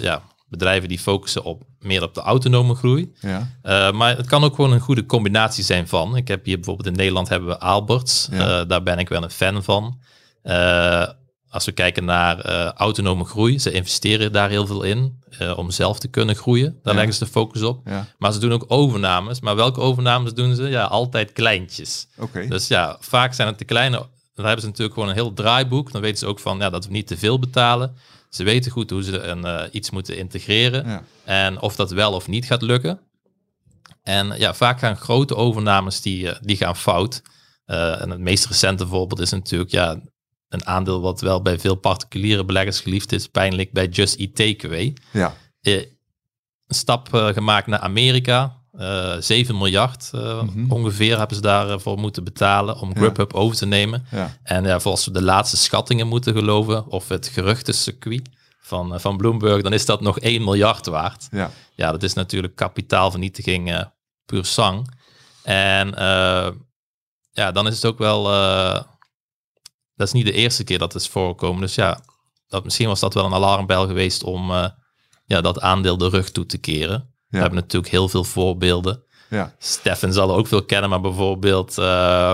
[0.00, 3.12] ja, bedrijven die focussen op meer op de autonome groei.
[3.20, 6.16] ja, Eh, maar het kan ook gewoon een goede combinatie zijn van.
[6.16, 8.28] Ik heb hier bijvoorbeeld in Nederland hebben we Alberts.
[8.30, 8.60] Ja.
[8.60, 9.98] Eh, daar ben ik wel een fan van.
[10.42, 11.06] Eh,
[11.50, 15.22] als we kijken naar autonome groei, ze investeren daar heel veel in
[15.56, 16.78] om zelf te kunnen groeien.
[16.82, 16.98] Daar Ja.
[17.00, 17.88] leggen ze de focus op.
[18.18, 19.40] Maar ze doen ook overnames.
[19.40, 20.62] Maar welke overnames doen ze?
[20.68, 22.06] Ja, altijd kleintjes.
[22.18, 22.46] Oké.
[22.46, 23.96] Dus ja, vaak zijn het de kleine.
[24.34, 25.92] Dan hebben ze natuurlijk gewoon een heel draaiboek.
[25.92, 27.94] Dan weten ze ook van ja, dat we niet te veel betalen.
[28.28, 30.86] Ze weten goed hoe ze een, eh, iets moeten integreren.
[30.86, 33.00] Ja, En of dat wel of niet gaat lukken.
[34.02, 37.22] En ja, vaak gaan grote overnames die, eh, die gaan fout.
[37.64, 40.00] Eh, en het meest recente voorbeeld is natuurlijk ja,
[40.48, 43.26] een aandeel wat wel bij veel particuliere beleggers geliefd is.
[43.26, 44.96] Pijnlijk bij Just Eat Takeaway.
[45.12, 48.57] ja, een stap gemaakt naar Amerika.
[48.78, 50.70] Eh 7 miljard eh, Mhm.
[50.72, 52.94] ongeveer hebben ze daarvoor moeten betalen om Ja.
[52.94, 54.06] Grubhub over te nemen.
[54.10, 58.28] ja, En ja, volgens we de laatste schattingen moeten geloven, of het geruchtencircuit
[58.60, 61.28] van, eh, van Bloomberg, dan is dat nog 1 miljard waard.
[61.30, 63.86] ja, Ja, dat is natuurlijk kapitaalvernietiging
[64.24, 64.94] puur sang.
[65.42, 65.88] En
[67.32, 68.22] ja, dan is het ook wel,
[69.94, 71.60] dat is niet de eerste keer dat het is voorgekomen.
[71.60, 72.00] Dus ja,
[72.48, 74.50] dat, misschien was dat wel een alarmbel geweest om
[75.24, 77.12] ja, dat aandeel de rug toe te keren.
[77.28, 79.02] We hebben natuurlijk heel veel voorbeelden.
[79.28, 81.84] ja, Stefan zal er ook veel kennen, maar bijvoorbeeld, eh,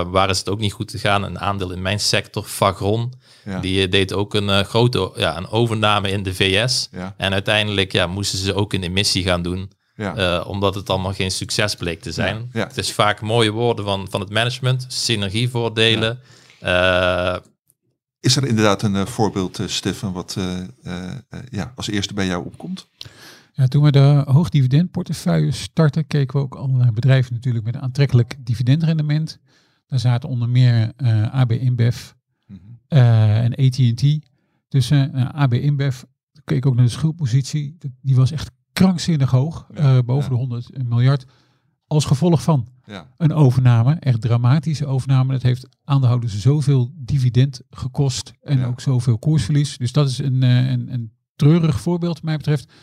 [0.07, 1.23] waar is het ook niet goed gegaan?
[1.23, 3.13] Een aandeel in mijn sector, Fagron,
[3.45, 6.89] ja, die eh, deed ook een eh, grote ja, een overname in de VS.
[6.91, 9.71] ja, En uiteindelijk ja, moesten ze ook een emissie gaan doen,
[10.45, 12.49] omdat het allemaal geen succes bleek te zijn.
[12.51, 16.19] Het is vaak mooie woorden van, van het management, synergievoordelen.
[18.19, 20.37] Is er inderdaad een voorbeeld, Stefan, wat
[21.49, 22.87] ja, als eerste bij jou opkomt?
[23.57, 27.81] Ja, toen we de hoogdividendportefeuille startten, keken we ook al naar bedrijven natuurlijk met een
[27.81, 29.39] aantrekkelijk dividendrendement.
[29.87, 32.11] Daar zaten onder meer eh, AB InBev
[32.47, 32.59] Mhm.
[32.87, 34.19] eh, en AT&T
[34.67, 35.11] tussen.
[35.15, 36.01] Uh, AB InBev,
[36.43, 40.29] keek ook naar de schuldpositie, die was echt krankzinnig hoog, Ja, eh, boven ja.
[40.29, 41.25] de 100 miljard.
[41.87, 45.31] Als gevolg van Ja, een overname, echt dramatische overname.
[45.31, 49.77] Dat heeft aandeelhouders zoveel dividend gekost en ook zoveel koersverlies.
[49.77, 52.73] Dus dat is een, een, een treurig voorbeeld wat mij betreft.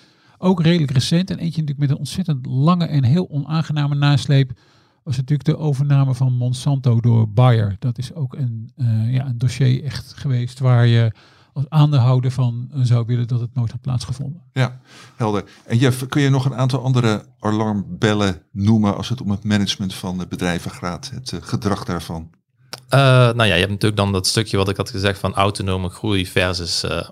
[0.42, 1.30] Ook redelijk recent.
[1.30, 4.52] En eentje natuurlijk met een ontzettend lange en heel onaangename nasleep.
[5.02, 7.76] Was natuurlijk de overname van Monsanto door Bayer.
[7.78, 11.12] Dat is ook een, eh, ja, een dossier echt geweest waar je
[11.52, 14.42] als aandeelhouder van eh, zou willen dat het nooit had plaatsgevonden.
[14.52, 14.80] Ja,
[15.16, 15.44] helder.
[15.66, 19.94] En Jeff, kun je nog een aantal andere alarmbellen noemen als het om het management
[19.94, 22.30] van de bedrijven gaat, het eh, gedrag daarvan?
[22.94, 25.88] Uh, nou ja, je hebt natuurlijk dan dat stukje wat ik had gezegd van autonome
[25.88, 27.08] groei versus uh,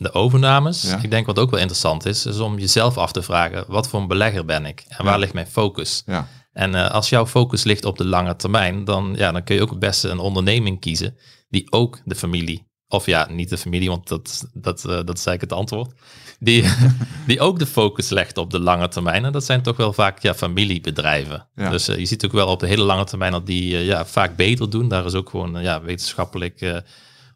[0.00, 0.82] de overnames.
[0.82, 0.98] Ja.
[1.02, 4.00] Ik denk wat ook wel interessant is, is om jezelf af te vragen, wat voor
[4.00, 5.18] een belegger ben ik en waar Ja.
[5.20, 6.02] ligt mijn focus?
[6.06, 9.54] Ja, En eh, als jouw focus ligt op de lange termijn, dan, ja, dan kun
[9.54, 11.16] je ook het beste een onderneming kiezen
[11.48, 15.26] die ook de familie, of ja, niet de familie, want dat, dat, eh, dat is
[15.26, 15.92] eigenlijk het antwoord,
[16.38, 16.64] die,
[17.26, 19.24] die ook de focus legt op de lange termijn.
[19.24, 21.48] En dat zijn toch wel vaak ja, familiebedrijven.
[21.54, 21.70] Ja.
[21.70, 24.36] Dus eh, je ziet ook wel op de hele lange termijn dat die ja, vaak
[24.36, 24.88] beter doen.
[24.88, 26.82] Daar is ook gewoon ja, wetenschappelijk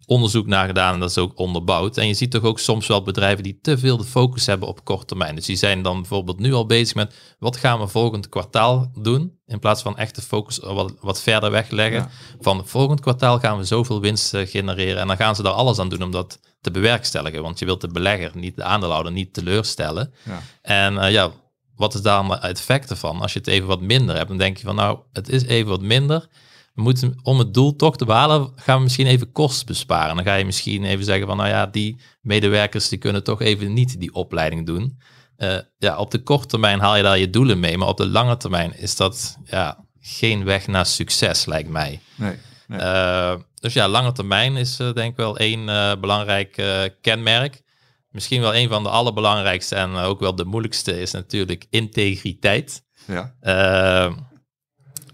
[0.06, 1.96] onderzoek naar gedaan en dat is ook onderbouwd.
[1.96, 4.84] En je ziet toch ook soms wel bedrijven die te veel de focus hebben op
[4.84, 5.34] korte termijn.
[5.34, 9.38] Dus die zijn dan bijvoorbeeld nu al bezig met wat gaan we volgend kwartaal doen,
[9.46, 12.00] in plaats van echt de focus wat, wat verder wegleggen.
[12.00, 12.10] Ja.
[12.40, 15.78] Van volgend kwartaal gaan we zoveel winst eh, genereren en dan gaan ze daar alles
[15.78, 17.42] aan doen om dat te bewerkstelligen.
[17.42, 20.12] Want je wilt de belegger, niet de aandeelhouder, niet teleurstellen.
[20.22, 21.30] ja, En eh, ja,
[21.76, 23.20] wat is daar het effect ervan?
[23.20, 25.68] Als je het even wat minder hebt, dan denk je van nou, het is even
[25.70, 26.28] wat minder.
[26.74, 30.16] We moeten, om het doel toch te behalen, gaan we misschien even kosten besparen.
[30.16, 33.72] Dan ga je misschien even zeggen van nou ja, die medewerkers die kunnen toch even
[33.72, 34.98] niet die opleiding doen.
[35.36, 38.06] Eh, ja, op de korte termijn haal je daar je doelen mee, maar op de
[38.06, 42.00] lange termijn is dat ja, geen weg naar succes, lijkt mij.
[42.14, 42.38] nee.
[42.66, 42.80] nee.
[42.80, 45.64] Eh, dus ja, lange termijn is eh, denk ik wel één
[46.00, 46.62] belangrijk
[47.00, 47.62] kenmerk.
[48.10, 52.82] Misschien wel een van de allerbelangrijkste en ook wel de moeilijkste is natuurlijk integriteit.
[53.06, 53.34] ja,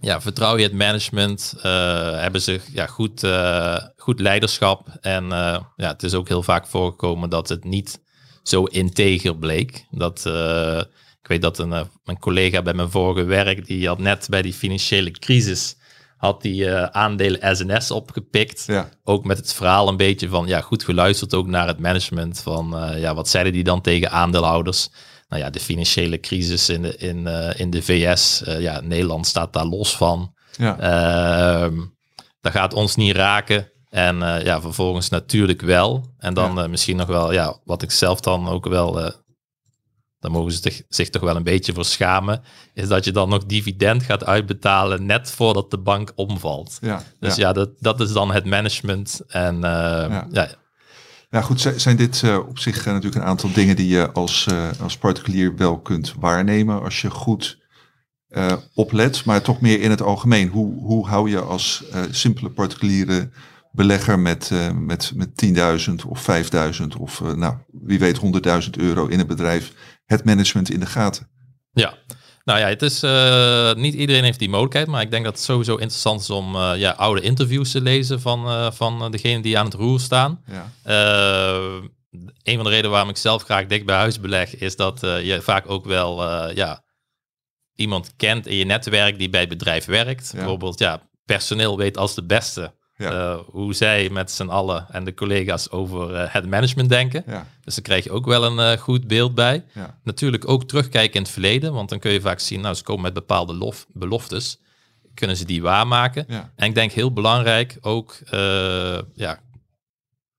[0.01, 1.55] ja, vertrouw je het management?
[1.63, 4.89] eh, hebben ze ja, goed, eh, goed leiderschap?
[5.01, 8.01] En eh, ja, het is ook heel vaak voorgekomen dat het niet
[8.43, 9.87] zo integer bleek.
[9.91, 10.19] Dat,
[11.23, 14.53] ik weet dat een, mijn collega bij mijn vorige werk, die had net bij die
[14.53, 15.77] financiële crisis,
[16.17, 18.65] had die aandelen SNS opgepikt.
[18.67, 22.41] ja, Ook met het verhaal een beetje van, ja, goed geluisterd ook naar het management.
[22.41, 24.89] Van, ja, wat zeiden die dan tegen aandeelhouders?
[25.31, 29.27] Nou ja, de financiële crisis in de, in, eh, in de VS, eh, ja, Nederland
[29.27, 30.35] staat daar los van.
[30.57, 31.79] ja, Ehm
[32.41, 33.71] dat gaat ons niet raken.
[33.91, 36.15] En eh, ja, vervolgens natuurlijk wel.
[36.19, 36.67] En dan Ja.
[36.67, 38.93] misschien nog wel, ja, wat ik zelf dan ook wel,
[40.19, 42.43] daar mogen ze zich, zich toch wel een beetje voor schamen,
[42.75, 46.79] is dat je dan nog dividend gaat uitbetalen net voordat de bank omvalt.
[46.81, 47.47] ja, Dus ja.
[47.47, 49.21] ja, dat, dat is dan het management.
[49.29, 50.27] En Ja.
[50.31, 50.49] ja.
[51.31, 54.11] Ja, goed, zi- zijn dit eh, op zich eh, natuurlijk een aantal dingen die je
[54.13, 57.59] als, eh, als particulier wel kunt waarnemen als je goed
[58.75, 60.49] oplet, maar toch meer in het algemeen.
[60.49, 63.31] Hoe, hoe hou je als simpele particuliere
[63.73, 65.29] belegger met, met, met
[65.89, 66.27] 10.000 of
[66.81, 68.21] 5.000 of nou, wie weet
[68.65, 69.73] 100.000 euro in een bedrijf
[70.05, 71.29] het management in de gaten?
[71.73, 71.95] ja.
[72.51, 75.43] Nou ja, het is eh, niet iedereen heeft die mogelijkheid, maar ik denk dat het
[75.43, 79.43] sowieso interessant is om eh, ja, oude interviews te lezen van, eh van eh, degene
[79.43, 80.43] die aan het roer staan.
[80.47, 80.73] Ja,
[82.43, 85.39] een van de redenen waarom ik zelf graag dicht bij huis beleg, is dat je
[85.43, 86.25] vaak ook wel
[86.55, 86.85] ja,
[87.75, 90.31] iemand kent in je netwerk die bij het bedrijf werkt.
[90.33, 90.39] Ja.
[90.39, 93.11] Bijvoorbeeld, ja, personeel weet als de beste Ja.
[93.33, 97.23] eh, hoe zij met z'n allen en de collega's over eh, het management denken.
[97.27, 99.65] ja, Dus daar krijg je ook wel een eh, goed beeld bij.
[99.75, 102.83] ja, Natuurlijk ook terugkijken in het verleden, want dan kun je vaak zien, nou, ze
[102.83, 104.59] komen met bepaalde lof, beloftes.
[105.15, 106.27] Kunnen ze die waarmaken?
[106.57, 108.19] En ik denk heel belangrijk ook,
[109.15, 109.41] ja,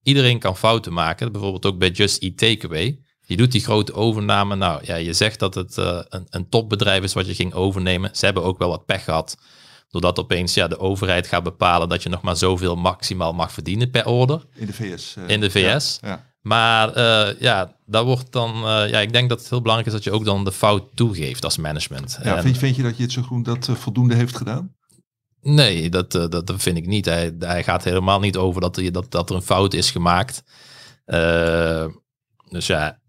[0.04, 1.32] iedereen kan fouten maken.
[1.32, 3.00] Bijvoorbeeld ook bij Just Eat Takeaway.
[3.26, 4.56] Je doet die grote overname.
[4.56, 8.10] Nou ja, je zegt dat het een, een topbedrijf is wat je ging overnemen.
[8.14, 9.38] Ze hebben ook wel wat pech gehad.
[9.92, 13.90] Doordat opeens ja, de overheid gaat bepalen dat je nog maar zoveel maximaal mag verdienen
[13.90, 14.46] per order.
[14.56, 15.16] in de VS.
[15.16, 15.98] eh, In de VS.
[16.02, 18.50] Ja, ja, Maar eh, ja, daar wordt dan.
[18.56, 20.84] eh, ja, ik denk dat het heel belangrijk is dat je ook dan de fout
[20.96, 22.20] toegeeft als management.
[22.24, 22.36] ja.
[22.36, 24.76] En- Vind, vind je dat Jitse Groen dat voldoende heeft gedaan?
[25.42, 27.06] Nee, dat, dat, dat vind ik niet.
[27.06, 30.44] Hij, hij gaat helemaal niet over dat er, dat, dat er een fout is gemaakt.
[32.50, 33.00] Dus ja,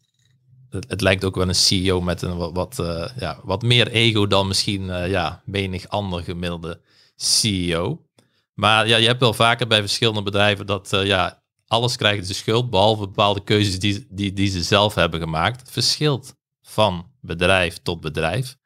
[0.72, 3.88] het, het lijkt ook wel een CEO met een wat, wat, eh, ja, wat meer
[3.88, 6.80] ego dan misschien eh, ja, menig ander gemiddelde
[7.16, 8.06] CEO.
[8.54, 12.34] Maar ja, je hebt wel vaker bij verschillende bedrijven dat eh, ja, alles krijgt de
[12.34, 15.60] schuld, behalve bepaalde keuzes die, die, die ze zelf hebben gemaakt.
[15.60, 18.56] Het verschilt van bedrijf tot bedrijf.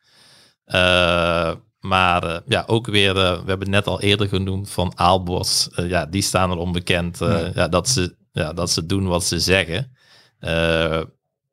[1.80, 5.68] Maar ja, ook weer, we hebben het net al eerder genoemd van Aalbos.
[5.76, 7.50] Ja, die staan er onbekend Ja.
[7.54, 9.96] ja, dat, ze, ja, dat ze doen wat ze zeggen.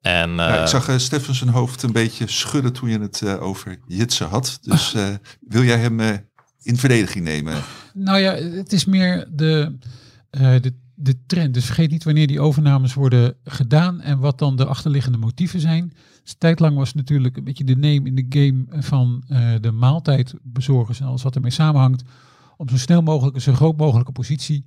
[0.03, 3.21] En, Ja, eh, ik zag uh, Stefan zijn hoofd een beetje schudden toen je het
[3.21, 4.57] eh, over Jitse had.
[4.61, 5.07] Dus eh,
[5.39, 6.17] wil jij hem eh,
[6.61, 7.61] in verdediging nemen?
[7.93, 9.77] Nou ja, het is meer de,
[10.29, 11.53] eh, de, de trend.
[11.53, 15.93] Dus vergeet niet wanneer die overnames worden gedaan en wat dan de achterliggende motieven zijn.
[16.23, 20.99] Dus tijdlang was natuurlijk een beetje de name in de game van uh, de maaltijdbezorgers
[20.99, 22.03] en alles wat ermee samenhangt.
[22.57, 24.65] Om zo snel mogelijk een zo groot mogelijke positie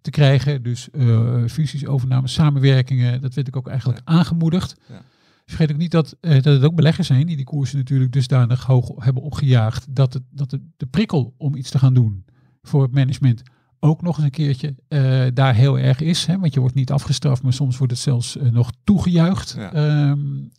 [0.00, 0.62] te krijgen.
[0.62, 4.76] Dus uh, fusies, overnames, samenwerkingen, dat werd ik ook eigenlijk aangemoedigd.
[4.88, 5.02] Ja.
[5.46, 8.64] Vergeet ook niet dat, uh, dat het ook beleggers zijn die die koersen natuurlijk dusdanig
[8.64, 9.86] hoog hebben opgejaagd.
[9.94, 12.24] Dat, het, dat de prikkel om iets te gaan doen
[12.62, 13.42] voor het management
[13.80, 16.26] ook nog eens een keertje uh, daar heel erg is.
[16.26, 16.38] Hè?
[16.38, 19.54] Want je wordt niet afgestraft, maar soms wordt het zelfs nog toegejuicht.
[19.56, 20.08] Ja.
[20.10, 20.50] Um,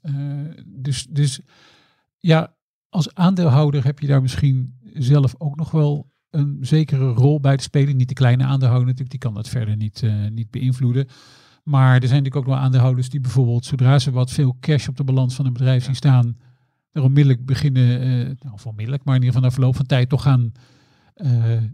[0.65, 1.39] dus, dus
[2.17, 2.55] ja,
[2.89, 7.63] als aandeelhouder heb je daar misschien zelf ook nog wel een zekere rol bij te
[7.63, 7.97] spelen.
[7.97, 11.07] Niet de kleine aandeelhouder natuurlijk, die kan dat verder niet, niet beïnvloeden.
[11.63, 14.97] Maar er zijn natuurlijk ook wel aandeelhouders die bijvoorbeeld, zodra ze wat veel cash op
[14.97, 16.37] de balans van een bedrijf zien staan,
[16.91, 20.09] er onmiddellijk beginnen, uh, nou of onmiddellijk, maar in ieder geval na verloop van tijd
[20.09, 20.51] toch gaan
[21.15, 21.31] uh,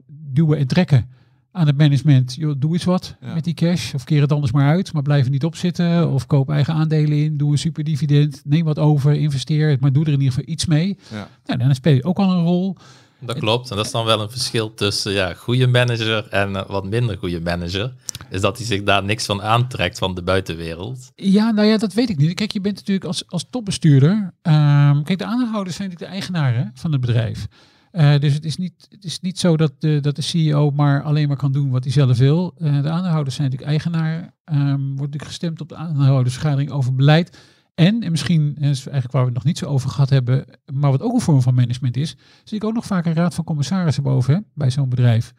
[0.08, 1.10] duwen en trekken
[1.52, 2.36] aan het management.
[2.36, 3.34] Joh, doe eens wat ja.
[3.34, 6.12] met die cash, of keer het anders maar uit, maar blijf er niet op zitten,
[6.12, 10.06] of koop eigen aandelen in, doe een superdividend, neem wat over, investeer het, maar doe
[10.06, 10.98] er in ieder geval iets mee.
[11.12, 11.28] Ja.
[11.46, 12.78] Nou, dan speel je ook al een rol.
[13.20, 13.70] Dat klopt.
[13.70, 17.18] En dat is dan wel een verschil tussen ja, goede manager en uh, wat minder
[17.18, 17.94] goede manager.
[18.30, 21.12] Is dat hij zich daar niks van aantrekt van de buitenwereld.
[21.16, 22.34] Ja, nou ja, dat weet ik niet.
[22.34, 24.34] Kijk, je bent natuurlijk als, als topbestuurder.
[24.42, 27.48] Um, kijk, de aandeelhouders zijn natuurlijk de eigenaren van het bedrijf.
[27.92, 31.04] Uh, dus het is niet, het is niet zo dat de, dat de CEO maar
[31.04, 32.56] alleen maar kan doen wat hij zelf wil.
[32.58, 34.34] Uh, de aandeelhouders zijn natuurlijk eigenaar.
[34.46, 37.38] Um, wordt natuurlijk gestemd op de aandeelhoudersvergadering over beleid.
[37.76, 40.46] En, en misschien, en is eigenlijk waar we het nog niet zo over gehad hebben,
[40.74, 43.34] maar wat ook een vorm van management is, zie ik ook nog vaak een raad
[43.34, 45.34] van commissarissen boven hè, bij zo'n bedrijf.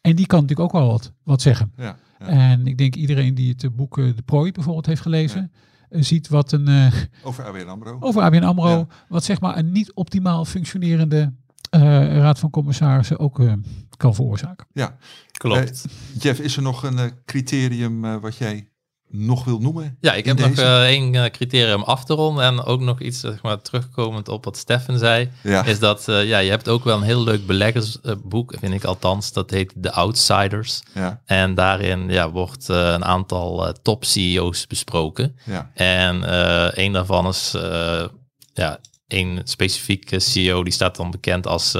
[0.00, 1.72] En die kan natuurlijk ook wel wat, wat zeggen.
[1.76, 2.26] Ja, ja.
[2.26, 5.52] En ik denk iedereen die het boek De Prooi bijvoorbeeld heeft gelezen,
[5.90, 6.02] ja.
[6.02, 6.68] ziet wat een...
[6.68, 7.96] Uh, over ABN AMRO.
[8.00, 11.32] Over ABN AMRO, wat zeg maar een niet optimaal functionerende
[11.70, 11.80] uh,
[12.16, 13.52] raad van commissarissen ook uh,
[13.96, 14.66] kan veroorzaken.
[14.72, 14.96] Ja,
[15.32, 15.86] klopt.
[16.18, 18.68] Jeff, is er nog een criterium wat jij
[19.16, 19.96] nog wil noemen?
[20.00, 20.48] Ja, ik heb deze?
[20.48, 24.28] nog uh, één uh, criterium af te ronden en ook nog iets zeg maar, terugkomend
[24.28, 25.30] op wat Steffen zei.
[25.42, 25.64] Ja.
[25.64, 29.32] Is dat ja, je hebt ook wel een heel leuk beleggersboek, vind ik althans.
[29.32, 30.82] Dat heet The Outsiders.
[30.94, 31.20] Ja.
[31.24, 35.36] En daarin ja, wordt een aantal top CEO's besproken.
[35.44, 35.70] Ja.
[35.74, 36.22] En
[36.82, 37.54] een daarvan is
[38.54, 41.74] ja, een specifieke CEO die staat dan bekend als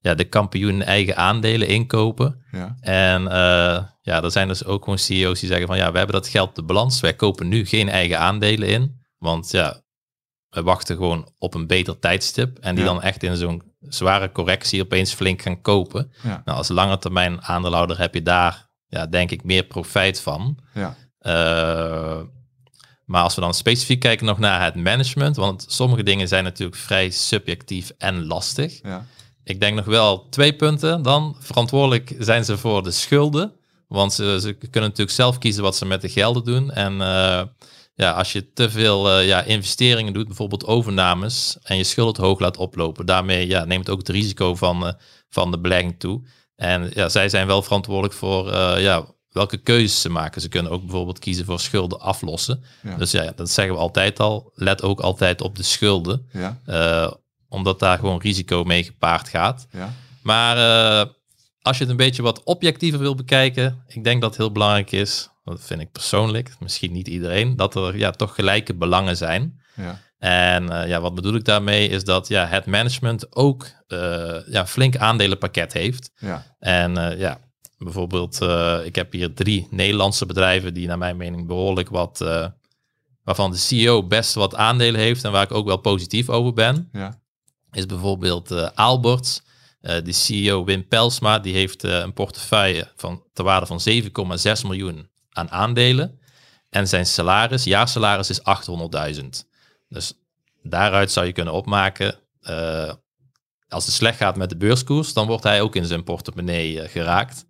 [0.00, 2.44] ja, de kampioen eigen aandelen inkopen.
[2.52, 2.76] Ja.
[2.80, 6.16] En uh, ja, er zijn dus ook gewoon CEO's die zeggen van ja, we hebben
[6.16, 7.00] dat geld op de balans.
[7.00, 9.00] Wij kopen nu geen eigen aandelen in.
[9.18, 9.82] Want ja,
[10.48, 12.58] we wachten gewoon op een beter tijdstip.
[12.58, 12.92] En die ja.
[12.92, 16.12] dan echt in zo'n zware correctie opeens flink gaan kopen.
[16.22, 16.42] Ja.
[16.44, 20.58] Nou, als lange termijn aandeelhouder heb je daar ja, denk ik meer profijt van.
[20.74, 20.96] Ja.
[21.20, 22.20] Uh,
[23.04, 26.78] maar als we dan specifiek kijken nog naar het management, want sommige dingen zijn natuurlijk
[26.78, 28.82] vrij subjectief en lastig.
[28.82, 29.06] Ja.
[29.44, 31.02] Ik denk nog wel twee punten.
[31.02, 33.52] Dan verantwoordelijk zijn ze voor de schulden.
[33.88, 36.70] Want ze, ze kunnen natuurlijk zelf kiezen wat ze met de gelden doen.
[36.70, 37.42] En uh,
[37.94, 42.38] ja, als je te veel uh, ja, investeringen doet, bijvoorbeeld overnames, en je schuld hoog
[42.38, 44.92] laat oplopen, daarmee ja, neemt ook het risico van, uh,
[45.28, 46.22] van de belegging toe.
[46.56, 50.40] En ja, zij zijn wel verantwoordelijk voor ja, welke keuzes ze maken.
[50.40, 52.64] Ze kunnen ook bijvoorbeeld kiezen voor schulden aflossen.
[52.82, 52.96] Ja.
[52.96, 54.52] Dus ja, dat zeggen we altijd al.
[54.54, 56.28] Let ook altijd op de schulden.
[56.32, 57.19] Ja
[57.50, 59.66] omdat daar gewoon risico mee gepaard gaat.
[59.70, 59.92] Ja.
[60.22, 61.12] Maar uh,
[61.62, 64.92] als je het een beetje wat objectiever wil bekijken, ik denk dat het heel belangrijk
[64.92, 69.60] is, dat vind ik persoonlijk, misschien niet iedereen, dat er ja, toch gelijke belangen zijn.
[69.74, 70.00] Ja.
[70.18, 74.66] En uh, ja, wat bedoel ik daarmee is dat ja, het management ook uh, ja,
[74.66, 76.10] flink aandelenpakket heeft.
[76.16, 76.46] Ja.
[76.58, 77.40] En ja,
[77.78, 78.40] bijvoorbeeld,
[78.84, 82.18] ik heb hier drie Nederlandse bedrijven die naar mijn mening behoorlijk wat,
[83.24, 86.88] waarvan de CEO best wat aandelen heeft en waar ik ook wel positief over ben.
[86.92, 87.20] Ja
[87.72, 89.42] is bijvoorbeeld uh, Aalberts.
[89.82, 94.66] Uh, de CEO Wim Pelsma die heeft uh, een portefeuille van ter waarde van 7,6
[94.66, 96.18] miljoen aan aandelen.
[96.70, 99.24] En zijn salaris, jaarsalaris is 800.000.
[99.88, 100.12] Dus
[100.62, 102.92] daaruit zou je kunnen opmaken, uh,
[103.68, 107.44] als het slecht gaat met de beurskoers, dan wordt hij ook in zijn portemonnee geraakt.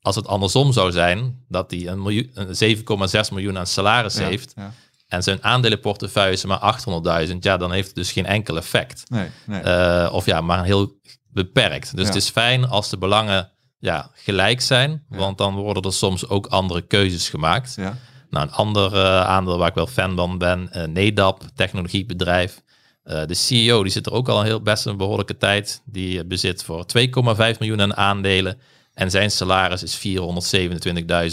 [0.00, 4.52] als het andersom zou zijn, dat hij een, een 7,6 miljoen aan salaris ja, heeft,
[4.56, 4.72] ja
[5.08, 6.80] en zijn aandelenportefeuille is maar
[7.28, 9.02] 800.000, ja, dan heeft het dus geen enkel effect.
[9.10, 9.62] Nee, nee.
[9.62, 11.00] Uh, of ja, maar heel
[11.32, 11.96] beperkt.
[11.96, 12.06] Dus ja.
[12.06, 15.16] het is fijn als de belangen ja, gelijk zijn, ja.
[15.16, 17.74] want dan worden er soms ook andere keuzes gemaakt.
[17.76, 17.96] Ja.
[18.30, 22.62] Nou, een ander uh, aandeel waar ik wel fan van ben, uh, NEDAP, technologiebedrijf.
[23.02, 25.82] de CEO die zit er ook al een heel best een behoorlijke tijd.
[25.84, 28.60] Die bezit voor 2,5 miljoen aan aandelen.
[28.94, 29.98] En zijn salaris is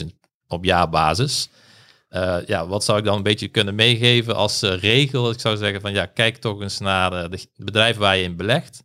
[0.02, 0.08] 427.000
[0.48, 1.50] op jaarbasis.
[2.10, 5.30] Uh, ja, wat zou ik dan een beetje kunnen meegeven als uh, regel?
[5.30, 8.36] Ik zou zeggen van ja, kijk toch eens naar de, de bedrijven waar je in
[8.36, 8.84] belegt.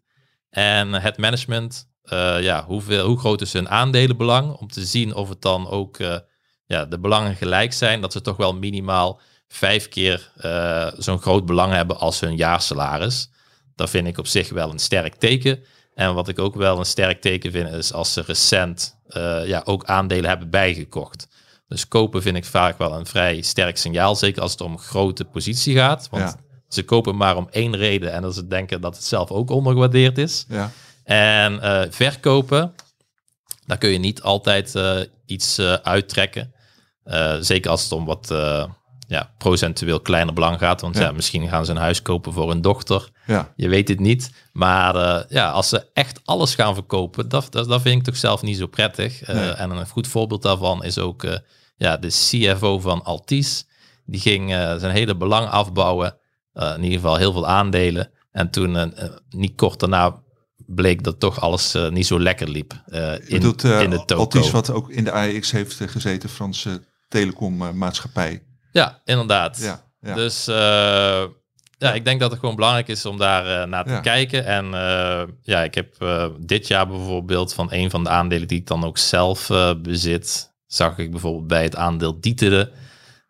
[0.50, 4.52] En het management eh, ja, hoeveel, hoe groot is hun aandelenbelang.
[4.52, 6.16] Om te zien of het dan ook eh,
[6.66, 8.00] ja, de belangen gelijk zijn.
[8.00, 13.30] Dat ze toch wel minimaal vijf keer eh, zo'n groot belang hebben als hun jaarsalaris.
[13.74, 15.64] Dat vind ik op zich wel een sterk teken.
[15.94, 19.62] En wat ik ook wel een sterk teken vind, is als ze recent eh, ja,
[19.64, 21.28] ook aandelen hebben bijgekocht.
[21.70, 24.16] Dus kopen vind ik vaak wel een vrij sterk signaal.
[24.16, 26.08] Zeker als het om grote positie gaat.
[26.10, 26.36] Want Ja.
[26.68, 28.12] ze kopen maar om één reden.
[28.12, 30.44] En dat het denken dat het zelf ook ondergewaardeerd is.
[30.48, 30.70] Ja,
[31.04, 32.74] En eh, verkopen,
[33.66, 36.52] daar kun je niet altijd eh, iets eh, uittrekken.
[37.40, 38.28] Zeker als het om wat
[39.08, 40.80] ja, procentueel kleiner belang gaat.
[40.80, 41.02] Want Ja.
[41.02, 41.12] ja.
[41.12, 43.08] misschien gaan ze een huis kopen voor hun dochter.
[43.26, 44.30] ja, Je weet het niet.
[44.52, 48.42] Maar ja, als ze echt alles gaan verkopen, dat, dat, dat vind ik toch zelf
[48.42, 49.26] niet zo prettig.
[49.26, 49.50] Nee.
[49.50, 51.24] En een goed voorbeeld daarvan is ook
[51.80, 53.66] ja, de CFO van Altis.
[54.04, 56.16] Die ging eh, zijn hele belang afbouwen.
[56.52, 58.10] Eh, in ieder geval heel veel aandelen.
[58.32, 60.22] En toen, eh, niet kort daarna,
[60.66, 62.72] bleek dat toch alles niet zo lekker liep.
[62.86, 64.20] in, bedoelt in de toko.
[64.20, 68.42] Altis wat ook in de AEX heeft gezeten, Franse telecommaatschappij.
[68.72, 69.58] Ja, inderdaad.
[69.60, 70.14] ja, ja.
[70.14, 70.44] Dus
[71.78, 74.00] ja, ik denk dat het gewoon belangrijk is om daar naar te Ja.
[74.00, 74.44] kijken.
[74.44, 74.66] En
[75.42, 75.94] ja, ik heb
[76.40, 79.50] dit jaar bijvoorbeeld van een van de aandelen die ik dan ook zelf
[79.82, 82.70] bezit, zag ik bijvoorbeeld bij het aandeel Dieteren.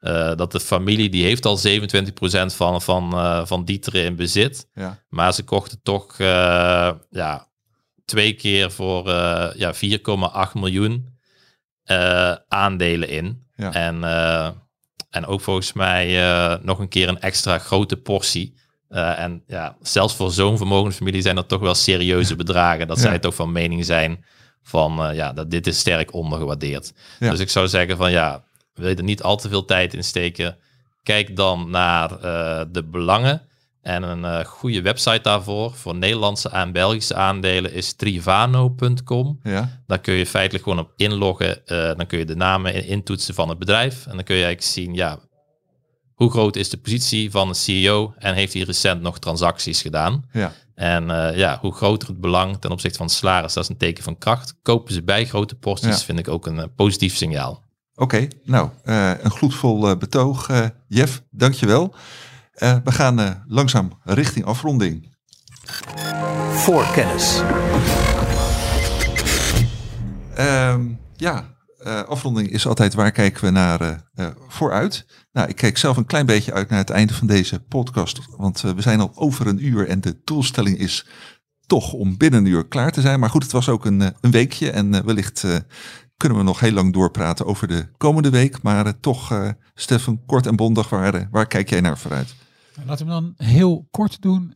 [0.01, 4.69] eh, dat de familie die heeft al 27% van, van, eh, van Dieteren in bezit.
[4.75, 5.03] ja.
[5.09, 7.49] Maar ze kochten toch eh, ja,
[8.05, 9.09] twee keer voor
[9.57, 11.19] ja, 4,8 miljoen
[12.49, 13.47] aandelen in.
[13.57, 13.73] Ja.
[13.73, 14.05] En,
[15.11, 18.55] en ook volgens mij nog een keer een extra grote portie.
[18.89, 22.87] En ja, zelfs voor zo'n vermogensfamilie zijn dat toch wel serieuze bedragen.
[22.87, 24.25] Dat zij toch van mening zijn
[24.63, 26.93] van eh, ja, dat dit is sterk ondergewaardeerd.
[27.19, 27.31] Ja.
[27.31, 28.45] Dus ik zou zeggen van ja,
[28.75, 30.57] wil je er niet al te veel tijd in steken,
[31.03, 33.43] kijk dan naar eh, de belangen.
[33.83, 39.41] En een eh, goede website daarvoor voor Nederlandse en Belgische aandelen is trivano.com.
[39.43, 39.81] ja.
[39.87, 41.63] Daar kun je feitelijk gewoon op inloggen.
[41.97, 44.07] Dan kun je de namen in- intoetsen van het bedrijf.
[44.07, 45.19] En dan kun je eigenlijk zien, ja,
[46.21, 50.25] hoe groot is de positie van de CEO en heeft hij recent nog transacties gedaan.
[50.33, 50.53] ja.
[50.75, 53.77] En eh, ja, hoe groter het belang ten opzichte van het salaris, dat is een
[53.77, 54.55] teken van kracht.
[54.63, 56.05] Kopen ze bij grote porties, Ja.
[56.05, 57.63] vind ik ook een eh, positief signaal.
[57.95, 60.49] Oké, nou, eh, een gloedvol eh, betoog.
[60.49, 61.95] eh Jeff, dankjewel.
[62.53, 65.15] Eh we gaan eh, langzaam richting afronding.
[66.53, 67.41] Voorkennis.
[70.35, 71.50] Ehm, ja,
[71.81, 75.07] eh, afronding is altijd waar kijken we naar eh, eh, vooruit.
[75.33, 78.21] Nou, ik kijk zelf een klein beetje uit naar het einde van deze podcast.
[78.37, 81.07] Want we zijn al over een uur en de doelstelling is
[81.67, 83.21] toch om binnen een uur klaar te zijn.
[83.21, 85.45] Maar goed, het was ook een, een weekje en wellicht
[86.17, 88.63] kunnen we nog heel lang doorpraten over de komende week.
[88.63, 92.35] Maar toch, Stefan, kort en bondig, waar, waar kijk jij naar vooruit?
[92.87, 94.55] Laten we dan heel kort doen,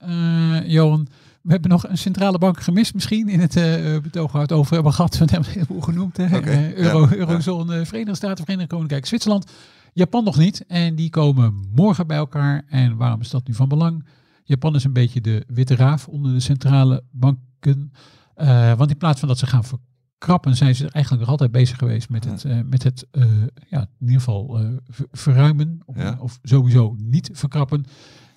[0.66, 1.08] Johan.
[1.44, 4.74] We hebben nog een centrale bank gemist misschien in het eh, betoog waar het over
[4.74, 5.16] hebben gehad.
[5.18, 6.16] We hebben een heleboel genoemd.
[6.16, 6.24] Hè?
[6.24, 7.16] Eh, Euro, ja, ja.
[7.16, 9.50] Eurozone, Verenigde Staten, Verenigd Koninkrijk, Zwitserland.
[9.92, 10.66] Japan nog niet.
[10.66, 12.64] En die komen morgen bij elkaar.
[12.68, 14.06] En waarom is dat nu van belang?
[14.44, 17.92] Japan is een beetje de witte raaf onder de centrale banken.
[18.34, 21.78] Eh, want in plaats van dat ze gaan verkrappen, zijn ze eigenlijk nog altijd bezig
[21.78, 23.24] geweest met het, eh, met het eh,
[23.68, 25.80] ja, in ieder geval eh, ver- verruimen.
[25.84, 26.16] Of, Ja.
[26.20, 27.84] of sowieso niet verkrappen.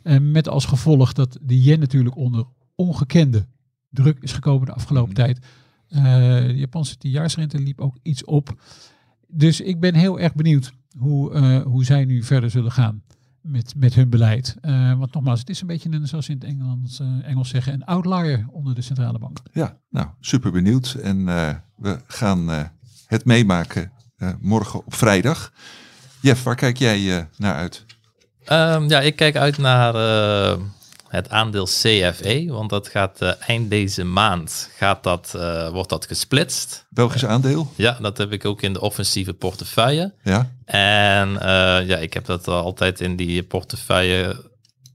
[0.04, 2.46] Eh, met als gevolg dat de yen natuurlijk onder
[2.78, 3.46] ongekende
[3.90, 5.22] druk is gekomen de afgelopen Mhm.
[5.22, 5.40] tijd.
[5.88, 6.04] Eh,
[6.48, 8.62] de Japanse tienjaarsrente liep ook iets op.
[9.28, 13.04] Dus ik ben heel erg benieuwd hoe, eh, hoe zij nu verder zullen gaan
[13.42, 14.56] met, met hun beleid.
[14.62, 17.50] Eh, want nogmaals, het is een beetje, een, zoals ze in het Engels, eh, Engels
[17.50, 19.38] zeggen, een outlier onder de centrale bank.
[19.54, 20.94] Ja, nou, super benieuwd.
[21.02, 22.64] En eh, we gaan eh,
[23.06, 25.54] het meemaken eh, morgen op vrijdag.
[26.22, 27.86] Jeff, waar kijk jij eh, naar uit?
[28.46, 29.94] Ehm, ja, ik kijk uit naar
[31.08, 36.06] het aandeel CFE, want dat gaat eh, eind deze maand gaat dat, eh, wordt dat
[36.06, 36.86] gesplitst.
[36.90, 37.72] Belgisch aandeel?
[37.76, 40.14] Ja, dat heb ik ook in de offensieve portefeuille.
[40.24, 44.46] Ja, En eh, ja, ik heb dat altijd in die portefeuille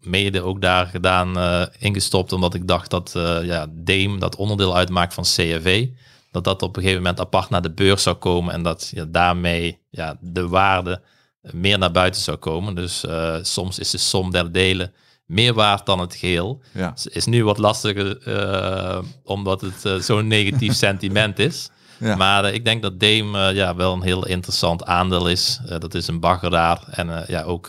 [0.00, 3.10] mede ook daar gedaan, ingestopt, omdat ik dacht dat
[3.42, 5.88] ja, DEEM, dat onderdeel uitmaakt van CFV,
[6.30, 9.04] dat dat op een gegeven moment apart naar de beurs zou komen en dat ja,
[9.08, 11.02] daarmee ja, de waarde
[11.40, 12.74] meer naar buiten zou komen.
[12.74, 13.04] Dus
[13.42, 14.92] soms is de som der delen
[15.32, 16.62] meer waard dan het geheel.
[16.72, 21.70] ja, is nu wat lastiger, eh, omdat het eh, zo'n negatief sentiment is.
[21.98, 22.16] ja.
[22.16, 25.60] Maar eh, ik denk dat Deem eh, ja, wel een heel interessant aandeel is.
[25.78, 27.68] Dat is een baggeraar en ja, ook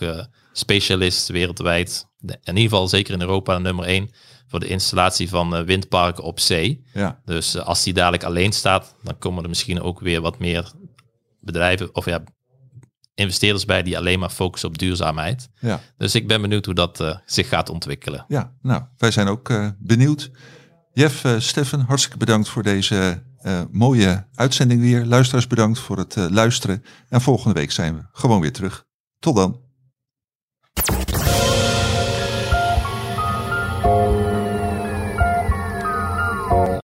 [0.52, 2.06] specialist wereldwijd.
[2.20, 4.10] In ieder geval zeker in Europa nummer één
[4.48, 6.84] voor de installatie van windparken op zee.
[6.92, 7.20] ja.
[7.24, 10.72] Dus als die dadelijk alleen staat, dan komen er misschien ook weer wat meer
[11.40, 12.22] bedrijven of ja,
[13.14, 15.48] investeerders bij die alleen maar focussen op duurzaamheid.
[15.60, 15.80] ja.
[15.96, 18.24] Dus ik ben benieuwd hoe dat eh, zich gaat ontwikkelen.
[18.28, 20.30] Ja, nou, wij zijn ook eh, benieuwd.
[20.92, 23.22] Jeff, uh, Stefan, hartstikke bedankt voor deze
[23.70, 25.04] mooie uitzending weer.
[25.04, 26.84] Luisteraars bedankt voor het luisteren.
[27.08, 28.84] En volgende week zijn we gewoon weer terug.
[29.18, 29.63] Tot dan.